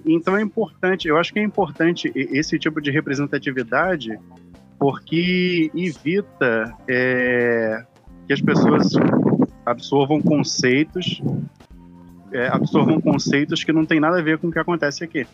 Então 0.05 0.37
é 0.37 0.43
importante, 0.43 1.07
eu 1.07 1.17
acho 1.17 1.33
que 1.33 1.39
é 1.39 1.43
importante 1.45 2.11
esse 2.17 2.59
tipo 2.59 2.81
de 2.81 2.91
representatividade 2.91 4.19
porque 4.77 5.71
evita 5.73 6.77
é, 6.89 7.85
que 8.27 8.33
as 8.33 8.41
pessoas 8.41 8.93
absorvam 9.65 10.21
conceitos, 10.21 11.23
é, 12.33 12.49
absorvam 12.49 13.01
conceitos 13.01 13.63
que 13.63 13.73
não 13.73 13.85
tem 13.85 14.01
nada 14.01 14.19
a 14.19 14.23
ver 14.23 14.39
com 14.39 14.49
o 14.49 14.53
que 14.53 14.59
acontece 14.59 15.05
aqui. 15.05 15.27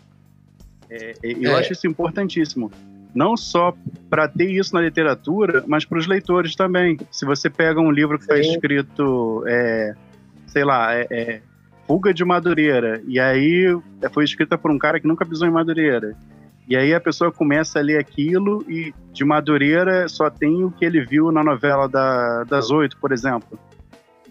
É, 0.90 1.14
eu 1.22 1.52
é. 1.52 1.60
acho 1.60 1.72
isso 1.72 1.86
importantíssimo. 1.86 2.70
Não 3.14 3.36
só 3.36 3.74
para 4.08 4.28
ter 4.28 4.50
isso 4.50 4.74
na 4.74 4.80
literatura, 4.80 5.64
mas 5.66 5.84
para 5.84 5.98
os 5.98 6.06
leitores 6.06 6.54
também. 6.54 6.98
Se 7.10 7.24
você 7.24 7.48
pega 7.48 7.80
um 7.80 7.90
livro 7.90 8.18
que 8.18 8.24
está 8.24 8.38
escrito, 8.38 9.42
é, 9.46 9.94
sei 10.46 10.64
lá, 10.64 10.94
é, 10.94 11.40
Fuga 11.86 12.12
de 12.12 12.24
Madureira, 12.24 13.02
e 13.06 13.18
aí 13.18 13.64
foi 14.12 14.24
escrita 14.24 14.58
por 14.58 14.70
um 14.70 14.78
cara 14.78 15.00
que 15.00 15.08
nunca 15.08 15.24
pisou 15.24 15.48
em 15.48 15.50
Madureira. 15.50 16.14
E 16.68 16.76
aí 16.76 16.92
a 16.92 17.00
pessoa 17.00 17.32
começa 17.32 17.78
a 17.78 17.82
ler 17.82 17.98
aquilo 17.98 18.62
e 18.68 18.92
de 19.10 19.24
Madureira 19.24 20.06
só 20.06 20.28
tem 20.28 20.62
o 20.62 20.70
que 20.70 20.84
ele 20.84 21.02
viu 21.02 21.32
na 21.32 21.42
novela 21.42 21.88
da, 21.88 22.44
das 22.44 22.70
oito, 22.70 22.98
por 22.98 23.10
exemplo. 23.10 23.58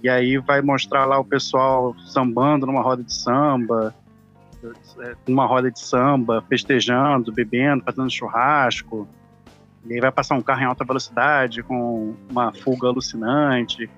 E 0.01 0.09
aí 0.09 0.37
vai 0.37 0.61
mostrar 0.61 1.05
lá 1.05 1.19
o 1.19 1.25
pessoal 1.25 1.95
sambando 2.05 2.65
numa 2.65 2.81
roda 2.81 3.03
de 3.03 3.13
samba, 3.13 3.93
numa 5.27 5.45
roda 5.45 5.71
de 5.71 5.79
samba, 5.79 6.43
festejando, 6.47 7.31
bebendo, 7.31 7.83
fazendo 7.83 8.09
churrasco. 8.09 9.07
E 9.85 9.93
aí 9.93 9.99
vai 9.99 10.11
passar 10.11 10.35
um 10.35 10.41
carro 10.41 10.61
em 10.61 10.65
alta 10.65 10.85
velocidade 10.85 11.63
com 11.63 12.13
uma 12.29 12.53
fuga 12.53 12.87
alucinante. 12.87 13.89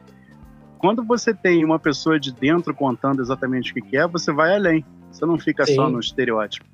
Quando 0.78 1.04
você 1.04 1.34
tem 1.34 1.66
uma 1.66 1.80
pessoa 1.80 2.20
de 2.20 2.32
dentro 2.32 2.74
contando 2.74 3.22
exatamente 3.22 3.72
o 3.72 3.76
que 3.76 3.98
é, 3.98 4.08
você 4.08 4.32
vai 4.32 4.56
além. 4.56 4.86
Você 5.12 5.26
não 5.26 5.38
fica 5.38 5.66
Sim. 5.66 5.76
só 5.76 5.90
no 5.90 6.00
estereótipo. 6.00 6.66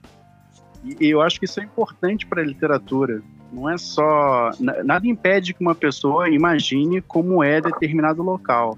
E, 0.83 1.09
eu 1.09 1.21
acho 1.21 1.39
que 1.39 1.45
isso 1.45 1.59
é 1.59 1.63
importante 1.63 2.27
para 2.27 2.41
a 2.41 2.45
literatura. 2.45 3.21
Não 3.51 3.69
é 3.69 3.77
só. 3.77 4.51
Nada 4.59 5.07
impede 5.07 5.53
que 5.53 5.61
uma 5.61 5.73
pessoa 5.73 6.29
imagine 6.29 7.01
como 7.01 7.43
é 7.43 7.59
determinado 7.59 8.21
local. 8.21 8.77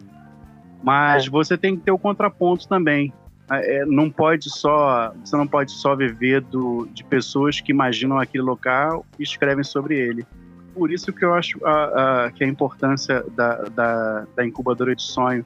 Mas 0.84 1.28
é. 1.28 1.30
você 1.30 1.58
tem 1.58 1.76
que 1.76 1.84
ter 1.84 1.92
o 1.92 1.98
contraponto 1.98 2.68
também. 2.68 3.14
É, 3.50 3.86
não 3.86 4.10
pode 4.10 4.50
só. 4.50 5.14
Você 5.24 5.36
não 5.36 5.48
pode 5.48 5.72
só 5.72 5.96
viver 5.96 6.42
do, 6.42 6.88
de 6.92 7.04
pessoas 7.04 7.62
que 7.62 7.72
imaginam 7.72 8.20
aquele 8.20 8.44
local 8.44 9.06
e 9.18 9.24
escrevem 9.24 9.64
sobre 9.64 9.98
ele. 9.98 10.26
Por 10.74 10.92
isso 10.92 11.12
que 11.12 11.26
eu 11.26 11.34
acho 11.34 11.58
a, 11.66 12.26
a, 12.26 12.32
que 12.32 12.44
a 12.44 12.48
importância 12.48 13.24
da, 13.36 13.64
da, 13.64 14.28
da 14.36 14.46
incubadora 14.46 14.96
de 14.96 15.02
sonho 15.02 15.46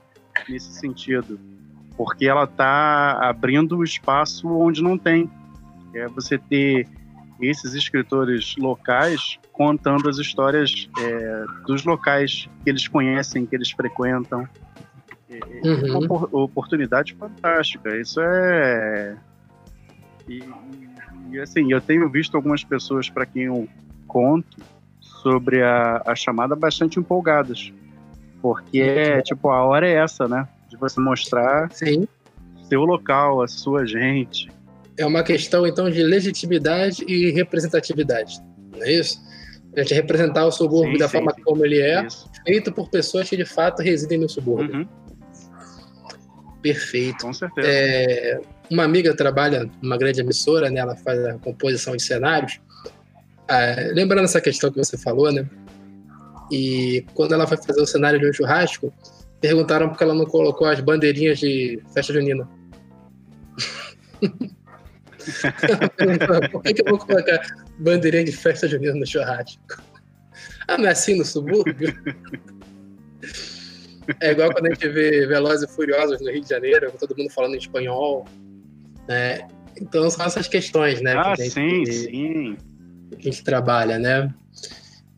nesse 0.49 0.73
sentido. 0.73 1.39
Porque 1.95 2.25
ela 2.25 2.45
está 2.45 3.19
abrindo 3.29 3.77
o 3.77 3.83
espaço 3.83 4.47
onde 4.49 4.81
não 4.81 4.97
tem 4.97 5.29
é 5.93 6.07
você 6.07 6.37
ter 6.37 6.87
esses 7.41 7.73
escritores 7.73 8.55
locais 8.57 9.39
contando 9.51 10.07
as 10.07 10.17
histórias 10.17 10.89
é, 10.99 11.45
dos 11.65 11.83
locais 11.83 12.47
que 12.63 12.69
eles 12.69 12.87
conhecem, 12.87 13.45
que 13.45 13.55
eles 13.55 13.71
frequentam. 13.71 14.47
É, 15.31 15.67
uhum. 15.67 15.99
uma 15.99 16.43
oportunidade 16.43 17.13
fantástica. 17.15 17.95
Isso 17.97 18.19
é. 18.21 19.17
E, 20.27 20.43
e, 21.31 21.39
assim, 21.39 21.71
eu 21.71 21.79
tenho 21.79 22.09
visto 22.09 22.35
algumas 22.35 22.63
pessoas 22.63 23.09
para 23.09 23.25
quem 23.25 23.43
eu 23.43 23.67
conto 24.07 24.57
sobre 24.99 25.63
a, 25.63 26.01
a 26.05 26.15
chamada 26.15 26.55
bastante 26.55 26.99
empolgadas. 26.99 27.71
Porque 28.41 28.81
é 28.81 29.21
tipo, 29.21 29.49
a 29.49 29.63
hora 29.63 29.87
é 29.87 29.93
essa, 29.93 30.27
né? 30.27 30.47
De 30.67 30.75
você 30.77 30.99
mostrar 30.99 31.71
Sim. 31.71 32.07
seu 32.63 32.81
local, 32.81 33.41
a 33.41 33.47
sua 33.47 33.85
gente 33.85 34.49
é 34.97 35.05
uma 35.05 35.23
questão, 35.23 35.65
então, 35.65 35.89
de 35.89 36.01
legitimidade 36.03 37.03
e 37.07 37.31
representatividade. 37.31 38.39
Não 38.71 38.83
é 38.83 38.93
isso? 38.93 39.21
A 39.75 39.81
gente 39.81 39.93
representar 39.93 40.45
o 40.45 40.51
subúrbio 40.51 40.93
sim, 40.93 40.99
da 40.99 41.07
sim, 41.07 41.17
forma 41.17 41.33
sim. 41.33 41.41
como 41.43 41.65
ele 41.65 41.81
é, 41.81 42.05
isso. 42.05 42.29
feito 42.45 42.71
por 42.71 42.89
pessoas 42.89 43.29
que 43.29 43.37
de 43.37 43.45
fato 43.45 43.81
residem 43.81 44.19
no 44.19 44.29
subúrbio. 44.29 44.81
Uhum. 44.81 44.87
Perfeito. 46.61 47.25
Com 47.25 47.33
certeza. 47.33 47.67
É, 47.67 48.39
uma 48.69 48.83
amiga 48.83 49.15
trabalha 49.15 49.69
numa 49.81 49.97
grande 49.97 50.21
emissora, 50.21 50.69
né? 50.69 50.79
Ela 50.79 50.95
faz 50.95 51.23
a 51.25 51.33
composição 51.39 51.95
de 51.95 52.03
cenários. 52.03 52.59
É, 53.47 53.91
lembrando 53.93 54.25
essa 54.25 54.39
questão 54.39 54.71
que 54.71 54.77
você 54.77 54.97
falou, 54.97 55.31
né? 55.31 55.47
E 56.51 57.05
quando 57.13 57.33
ela 57.33 57.47
foi 57.47 57.57
fazer 57.57 57.81
o 57.81 57.85
cenário 57.85 58.19
de 58.19 58.29
um 58.29 58.33
churrasco, 58.33 58.93
perguntaram 59.39 59.89
por 59.89 59.97
que 59.97 60.03
ela 60.03 60.13
não 60.13 60.25
colocou 60.25 60.67
as 60.67 60.79
bandeirinhas 60.79 61.39
de 61.39 61.81
festa 61.93 62.13
junina. 62.13 62.47
Por 66.51 66.63
que, 66.63 66.73
que, 66.73 66.81
eu 66.81 66.85
vou 66.89 66.97
colocar 66.97 67.39
bandeirinha 67.77 68.23
de 68.23 68.31
festa 68.31 68.67
junina 68.67 68.95
no 68.95 69.05
churrasco? 69.05 69.61
Ah, 70.67 70.79
não 70.79 70.87
é 70.87 70.91
assim 70.91 71.15
no 71.15 71.23
subúrbio? 71.23 71.93
É 74.19 74.31
igual 74.31 74.51
quando 74.51 74.67
a 74.67 74.69
gente 74.73 74.87
vê 74.89 75.25
Velozes 75.27 75.69
e 75.69 75.73
Furiosos 75.73 76.21
no 76.21 76.31
Rio 76.31 76.41
de 76.41 76.49
Janeiro, 76.49 76.91
todo 76.99 77.15
mundo 77.17 77.29
falando 77.29 77.55
em 77.55 77.59
espanhol. 77.59 78.25
Né? 79.07 79.47
Então 79.79 80.09
são 80.09 80.25
essas 80.25 80.47
questões, 80.47 81.01
né? 81.01 81.13
Ah, 81.15 81.33
que 81.35 81.49
gente, 81.49 81.53
sim, 81.53 81.91
sim. 81.91 82.57
Que 83.17 83.29
a 83.29 83.31
gente 83.31 83.43
trabalha, 83.43 83.99
né? 83.99 84.33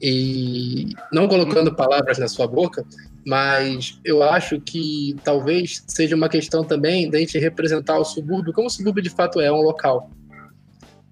E 0.02 0.90
não 1.12 1.28
colocando 1.28 1.74
palavras 1.74 2.18
na 2.18 2.28
sua 2.28 2.46
boca, 2.46 2.86
mas 3.26 4.00
eu 4.04 4.22
acho 4.22 4.60
que 4.60 5.16
talvez 5.24 5.84
seja 5.88 6.16
uma 6.16 6.28
questão 6.28 6.64
também 6.64 7.10
da 7.10 7.20
gente 7.20 7.38
representar 7.40 7.98
o 7.98 8.04
subúrbio 8.04 8.52
como 8.52 8.68
o 8.68 8.70
subúrbio 8.70 9.02
de 9.02 9.10
fato 9.10 9.40
é, 9.40 9.52
um 9.52 9.62
local. 9.62 10.12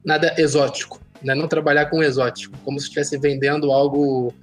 Nada 0.04 0.34
exótico, 0.38 1.00
né? 1.24 1.34
não 1.34 1.48
trabalhar 1.48 1.86
com 1.86 2.04
exótico, 2.04 2.58
como 2.65 2.80
se 2.80 2.86
estivesse 2.86 3.17
vendendo 3.17 3.72
algo 3.72 4.34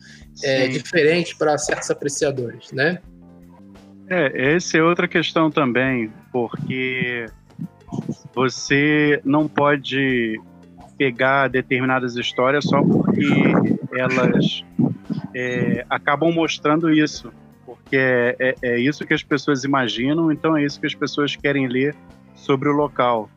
é, 0.43 0.69
diferente 0.69 1.37
para 1.37 1.59
certos 1.59 1.91
apreciadores, 1.91 2.73
né? 2.73 3.01
É, 4.11 4.55
essa 4.55 4.79
é 4.79 4.83
outra 4.83 5.07
questão 5.07 5.51
também, 5.51 6.11
porque 6.33 7.27
você 8.35 9.21
não 9.25 9.47
pode 9.47 10.41
pegar 10.97 11.49
determinadas 11.49 12.17
histórias 12.17 12.65
só 12.65 12.83
porque 12.83 13.53
elas 13.93 14.65
é, 15.35 15.85
acabam 15.89 16.33
mostrando 16.33 16.91
isso, 16.91 17.33
porque 17.65 17.97
é, 17.97 18.37
é, 18.39 18.55
é, 18.63 18.81
isso 18.81 19.07
que 19.07 19.15
as 19.15 19.23
pessoas 19.23 19.63
imaginam, 19.65 20.33
então 20.33 20.57
é 20.57 20.65
isso 20.65 20.81
que 20.81 20.87
as 20.87 20.95
pessoas 20.95 21.37
querem 21.37 21.69
ler 21.69 21.95
sobre 22.35 22.69
o 22.69 22.73
local. 22.73 23.31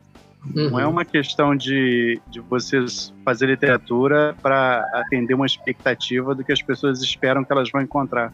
Uhum. 0.56 0.70
Não 0.70 0.80
é 0.80 0.86
uma 0.86 1.04
questão 1.04 1.54
de, 1.54 2.20
de 2.28 2.40
vocês 2.40 3.14
fazer 3.24 3.46
literatura 3.46 4.34
para 4.42 4.84
atender 4.94 5.34
uma 5.34 5.46
expectativa 5.46 6.34
do 6.34 6.42
que 6.42 6.52
as 6.52 6.60
pessoas 6.60 7.00
esperam 7.00 7.44
que 7.44 7.52
elas 7.52 7.70
vão 7.70 7.80
encontrar. 7.80 8.32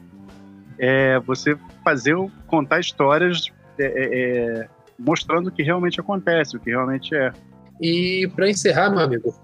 É 0.79 1.19
você 1.21 1.57
fazer, 1.85 2.14
contar 2.47 2.81
histórias 2.81 3.47
é, 3.79 3.85
é, 3.85 4.19
é 4.62 4.69
mostrando 4.99 5.49
o 5.49 5.53
que 5.53 5.62
realmente 5.62 6.01
acontece, 6.01 6.57
o 6.57 6.61
que 6.61 6.71
realmente 6.71 7.14
é. 7.14 7.33
E 7.81 8.29
para 8.35 8.51
encerrar, 8.51 8.91
meu 8.91 9.01
amigo, 9.01 9.35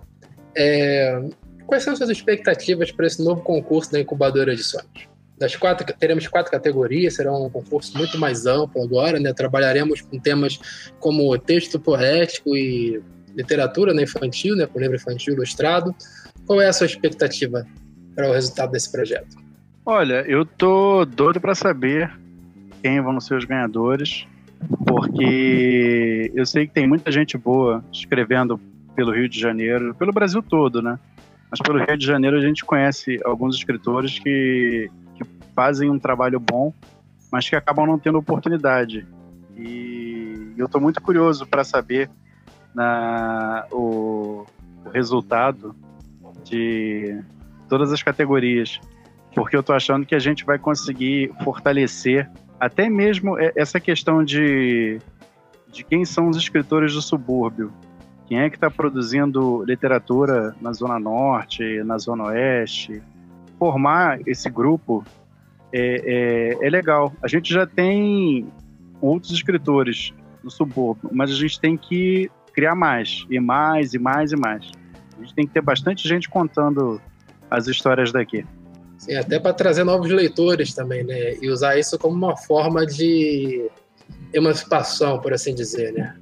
é, 0.57 1.23
quais 1.67 1.85
são 1.85 1.95
suas 1.95 2.11
expectativas 2.11 2.91
para 2.91 3.07
esse 3.07 3.23
novo 3.23 3.43
concurso 3.43 3.93
da 3.93 4.01
Incubadora 4.01 4.55
de 4.55 4.65
Sonhos? 4.65 5.09
Das 5.39 5.55
quatro, 5.57 5.87
teremos 5.99 6.27
quatro 6.29 6.51
categorias, 6.51 7.15
será 7.15 7.33
um 7.33 7.51
concurso 7.51 7.97
muito 7.97 8.19
mais 8.19 8.47
amplo 8.47 8.83
agora, 8.83 9.19
né? 9.19 9.33
Trabalharemos 9.33 10.01
com 10.01 10.19
temas 10.19 10.59
como 11.01 11.37
texto 11.39 11.79
poético 11.79 12.57
e 12.57 13.03
literatura 13.35 13.93
né, 13.93 14.05
infantil, 14.05 14.55
né, 14.55 14.67
com 14.67 14.79
livro 14.79 14.95
infantil 14.95 15.35
ilustrado. 15.35 15.95
Qual 16.47 16.61
é 16.61 16.69
a 16.69 16.73
sua 16.73 16.87
expectativa 16.87 17.67
para 18.15 18.31
o 18.31 18.33
resultado 18.33 18.71
desse 18.71 18.91
projeto? 18.93 19.37
Olha, 19.87 20.25
eu 20.27 20.47
tô 20.47 21.05
doido 21.05 21.41
para 21.41 21.55
saber 21.55 22.11
quem 22.83 23.01
vão 23.01 23.21
ser 23.21 23.35
os 23.35 23.45
ganhadores, 23.45 24.27
porque 24.87 26.33
eu 26.35 26.47
sei 26.47 26.67
que 26.67 26.73
tem 26.73 26.87
muita 26.87 27.13
gente 27.13 27.37
boa 27.37 27.85
escrevendo 27.93 28.59
pelo 28.95 29.13
Rio 29.13 29.29
de 29.29 29.39
Janeiro, 29.39 29.95
pelo 29.95 30.13
Brasil 30.13 30.43
todo, 30.43 30.81
né? 30.81 30.99
Mas 31.51 31.61
pelo 31.61 31.79
Rio 31.85 31.99
de 31.99 32.07
Janeiro 32.07 32.37
a 32.37 32.41
gente 32.41 32.65
conhece 32.65 33.21
alguns 33.25 33.57
escritores 33.57 34.19
que, 34.19 34.91
que 35.17 35.25
fazem 35.55 35.91
um 35.91 35.99
trabalho 35.99 36.41
bom, 36.41 36.73
mas 37.31 37.49
que 37.49 37.55
acabam 37.55 37.87
não 37.87 37.99
tendo 37.99 38.19
oportunidade. 38.19 39.07
E 39.57 40.53
eu 40.57 40.67
estou 40.67 40.81
muito 40.81 41.01
curioso 41.01 41.47
para 41.47 41.63
saber 41.63 42.11
na, 42.75 43.67
o, 43.71 44.47
o, 44.85 44.89
resultado 44.89 45.75
de 46.45 47.21
todas 47.69 47.93
as 47.93 48.03
categorias, 48.03 48.81
porque 49.35 49.57
eu 49.57 49.61
estou 49.61 49.75
achando 49.75 50.07
que 50.07 50.15
a 50.15 50.19
gente 50.19 50.45
vai 50.45 50.59
conseguir 50.59 51.33
fortalecer 51.43 52.31
até 52.59 52.89
mesmo 52.89 53.37
essa 53.57 53.81
questão 53.81 54.25
de, 54.25 54.99
de 55.71 55.85
quem 55.85 56.05
são 56.05 56.29
os 56.29 56.37
escritores 56.37 56.95
do 56.95 57.03
subúrbio. 57.03 57.73
Quem 58.27 58.39
é 58.39 58.49
que 58.49 58.57
está 58.57 58.71
produzindo 58.71 59.63
literatura 59.65 60.55
na 60.61 60.73
Zona 60.73 60.99
Norte, 60.99 61.83
na 61.85 61.99
Zona 61.99 62.25
Oeste? 62.25 63.03
Formar 63.59 64.19
esse 64.27 64.49
grupo 64.49 65.05
é, 65.73 66.57
é, 66.61 66.67
é 66.67 66.71
legal. 66.71 67.13
A 67.23 67.29
gente 67.29 67.53
já 67.53 67.67
tem 67.67 68.47
outros 69.01 69.33
escritores 69.33 70.15
no 70.43 70.51
subúrbio, 70.51 71.11
mas 71.13 71.31
a 71.31 71.35
gente 71.35 71.61
tem 71.61 71.77
que 71.77 72.31
criar 72.53 72.75
mais, 72.75 73.27
e 73.29 73.41
mais, 73.41 73.93
e 73.93 73.99
mais, 73.99 74.33
e 74.33 74.37
mais. 74.37 74.71
A 75.19 75.21
gente 75.21 75.35
tem 75.35 75.47
que 75.47 75.53
ter 75.53 75.61
bastante 75.61 76.09
gente 76.09 76.31
contando 76.31 77.01
as 77.51 77.67
histórias 77.67 78.11
daqui. 78.13 78.47
Sim, 78.99 79.17
até 79.17 79.39
para 79.39 79.53
trazer 79.53 79.85
novos 79.85 80.11
leitores 80.11 80.75
também, 80.75 81.05
né? 81.05 81.35
E 81.41 81.49
usar 81.49 81.79
isso 81.79 81.99
como 81.99 82.15
uma 82.15 82.37
forma 82.37 82.87
de 82.87 83.71
emancipação, 84.33 85.21
por 85.21 85.33
assim 85.33 85.55
dizer, 85.55 85.93
né? 85.93 86.17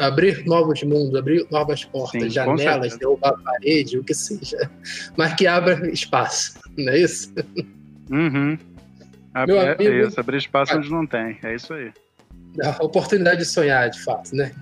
abrir 0.00 0.44
novos 0.46 0.82
mundos, 0.82 1.14
abrir 1.14 1.46
novas 1.50 1.84
portas, 1.84 2.22
Sim, 2.22 2.30
janelas, 2.30 2.96
derrubar 2.96 3.34
a 3.34 3.42
parede, 3.42 3.98
o 3.98 4.04
que 4.04 4.14
seja, 4.14 4.70
mas 5.16 5.34
que 5.34 5.46
abra 5.46 5.88
espaço, 5.90 6.58
não 6.76 6.92
é 6.92 7.00
isso? 7.00 7.32
Uhum. 8.10 8.58
Meu 9.46 9.60
é, 9.60 9.72
amigo, 9.74 9.92
é 9.92 10.06
isso, 10.06 10.18
abrir 10.18 10.38
espaço 10.38 10.76
onde 10.76 10.90
não 10.90 11.06
tem, 11.06 11.38
é 11.42 11.54
isso 11.54 11.72
aí. 11.74 11.92
A 12.62 12.82
oportunidade 12.82 13.40
de 13.40 13.44
sonhar, 13.44 13.88
de 13.90 14.02
fato, 14.02 14.34
né? 14.34 14.52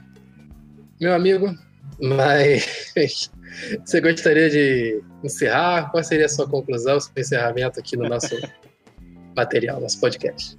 Meu 1.01 1.15
amigo, 1.15 1.55
mas 2.03 3.31
você 3.85 4.01
gostaria 4.01 4.51
de 4.51 5.03
encerrar? 5.23 5.91
Qual 5.91 6.03
seria 6.03 6.27
a 6.27 6.29
sua 6.29 6.49
conclusão, 6.49 6.99
seu 7.01 7.13
encerramento 7.17 7.81
aqui 7.81 7.97
no 7.97 8.09
nosso 8.09 8.35
material, 9.37 9.81
nosso 9.81 10.01
podcast? 10.01 10.59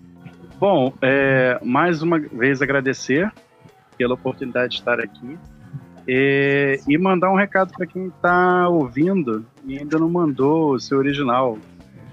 Bom, 0.60 0.94
é, 1.02 1.60
mais 1.64 2.02
uma 2.02 2.20
vez 2.20 2.62
agradecer 2.62 3.32
pela 3.98 4.14
oportunidade 4.14 4.74
de 4.74 4.80
estar 4.80 5.00
aqui. 5.00 5.38
E, 6.08 6.80
e 6.88 6.98
mandar 6.98 7.32
um 7.32 7.36
recado 7.36 7.72
para 7.72 7.86
quem 7.86 8.08
está 8.08 8.68
ouvindo 8.68 9.46
e 9.66 9.78
ainda 9.78 10.00
não 10.00 10.10
mandou 10.10 10.74
o 10.74 10.80
seu 10.80 10.98
original. 10.98 11.58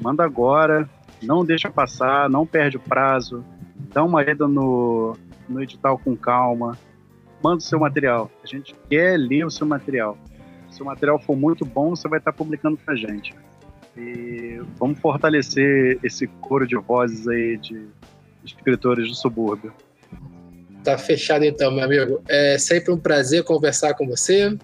Manda 0.01 0.23
agora, 0.23 0.89
não 1.23 1.45
deixa 1.45 1.71
passar, 1.71 2.29
não 2.29 2.47
perde 2.47 2.77
o 2.77 2.81
prazo, 2.81 3.45
dá 3.93 4.05
uma 4.05 4.19
olhada 4.19 4.47
no, 4.47 5.17
no 5.49 5.63
edital 5.63 5.99
com 5.99 6.15
calma, 6.15 6.77
manda 7.43 7.59
o 7.59 7.61
seu 7.63 7.81
material. 7.81 8.31
A 8.45 8.47
gente 8.47 8.75
quer 8.91 9.19
ler 9.19 9.47
o 9.47 9.51
seu 9.51 9.67
material. 9.67 10.19
Se 10.77 10.83
o 10.83 10.85
material 10.85 11.19
for 11.19 11.35
muito 11.35 11.65
bom, 11.65 11.97
você 11.97 12.07
vai 12.07 12.19
estar 12.19 12.35
publicando 12.35 12.77
para 12.77 12.93
a 12.93 12.97
gente. 12.97 13.35
E 13.97 14.61
vamos 14.79 14.99
fortalecer 14.99 15.99
esse 16.03 16.27
coro 16.27 16.67
de 16.67 16.77
vozes 16.77 17.27
aí 17.27 17.57
de 17.57 17.87
escritores 18.45 19.09
do 19.09 19.15
subúrbio. 19.15 19.73
Tá 20.85 20.99
fechado 20.99 21.47
então, 21.47 21.73
meu 21.73 21.83
amigo. 21.83 22.23
É 22.29 22.59
sempre 22.59 22.93
um 22.93 22.99
prazer 22.99 23.43
conversar 23.43 23.95
com 23.95 24.07
você. 24.07 24.55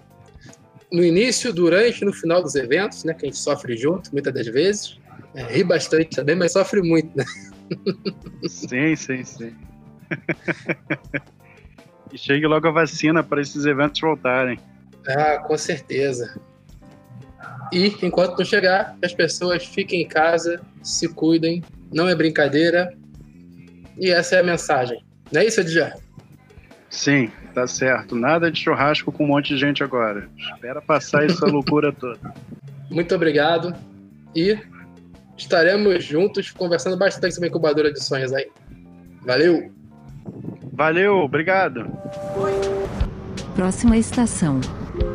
No 0.91 1.03
início, 1.03 1.51
durante 1.51 2.03
e 2.03 2.05
no 2.05 2.13
final 2.13 2.43
dos 2.43 2.53
eventos, 2.53 3.03
né? 3.03 3.15
Que 3.15 3.25
a 3.25 3.29
gente 3.29 3.39
sofre 3.39 3.75
junto, 3.75 4.11
muitas 4.13 4.31
das 4.31 4.45
vezes. 4.45 4.99
É, 5.33 5.41
ri 5.45 5.63
bastante 5.63 6.15
também, 6.15 6.35
mas 6.35 6.51
sofre 6.51 6.83
muito, 6.83 7.09
né? 7.17 7.25
Sim, 8.47 8.95
sim, 8.95 9.23
sim. 9.23 9.55
e 12.13 12.17
chegue 12.19 12.45
logo 12.45 12.67
a 12.67 12.71
vacina 12.71 13.23
para 13.23 13.41
esses 13.41 13.65
eventos 13.65 13.99
voltarem. 13.99 14.59
Ah, 15.07 15.39
com 15.39 15.57
certeza. 15.57 16.39
E 17.71 17.87
enquanto 18.03 18.37
não 18.37 18.45
chegar, 18.45 18.95
as 19.03 19.13
pessoas 19.13 19.65
fiquem 19.65 20.01
em 20.01 20.07
casa, 20.07 20.61
se 20.81 21.07
cuidem, 21.07 21.63
não 21.91 22.07
é 22.07 22.15
brincadeira. 22.15 22.93
E 23.97 24.09
essa 24.09 24.35
é 24.35 24.39
a 24.39 24.43
mensagem. 24.43 25.03
Não 25.31 25.41
é 25.41 25.45
isso, 25.45 25.61
Edgar? 25.61 25.97
Sim, 26.89 27.31
tá 27.53 27.65
certo. 27.65 28.15
Nada 28.15 28.51
de 28.51 28.59
churrasco 28.59 29.11
com 29.11 29.23
um 29.23 29.27
monte 29.27 29.55
de 29.55 29.59
gente 29.59 29.83
agora. 29.83 30.29
Espera 30.37 30.81
passar 30.81 31.25
essa 31.25 31.45
loucura 31.47 31.91
toda. 31.91 32.33
Muito 32.89 33.15
obrigado. 33.15 33.75
E 34.35 34.57
estaremos 35.35 36.03
juntos 36.03 36.51
conversando 36.51 36.97
bastante 36.97 37.33
sobre 37.33 37.47
a 37.47 37.49
incubadora 37.49 37.91
de 37.91 38.03
sonhos 38.03 38.31
aí. 38.31 38.47
Valeu! 39.23 39.71
Valeu, 40.73 41.17
obrigado. 41.17 41.87
Próxima 43.55 43.97
estação: 43.97 44.59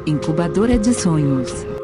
Incubadora 0.09 0.79
de 0.79 0.95
Sonhos. 0.95 1.78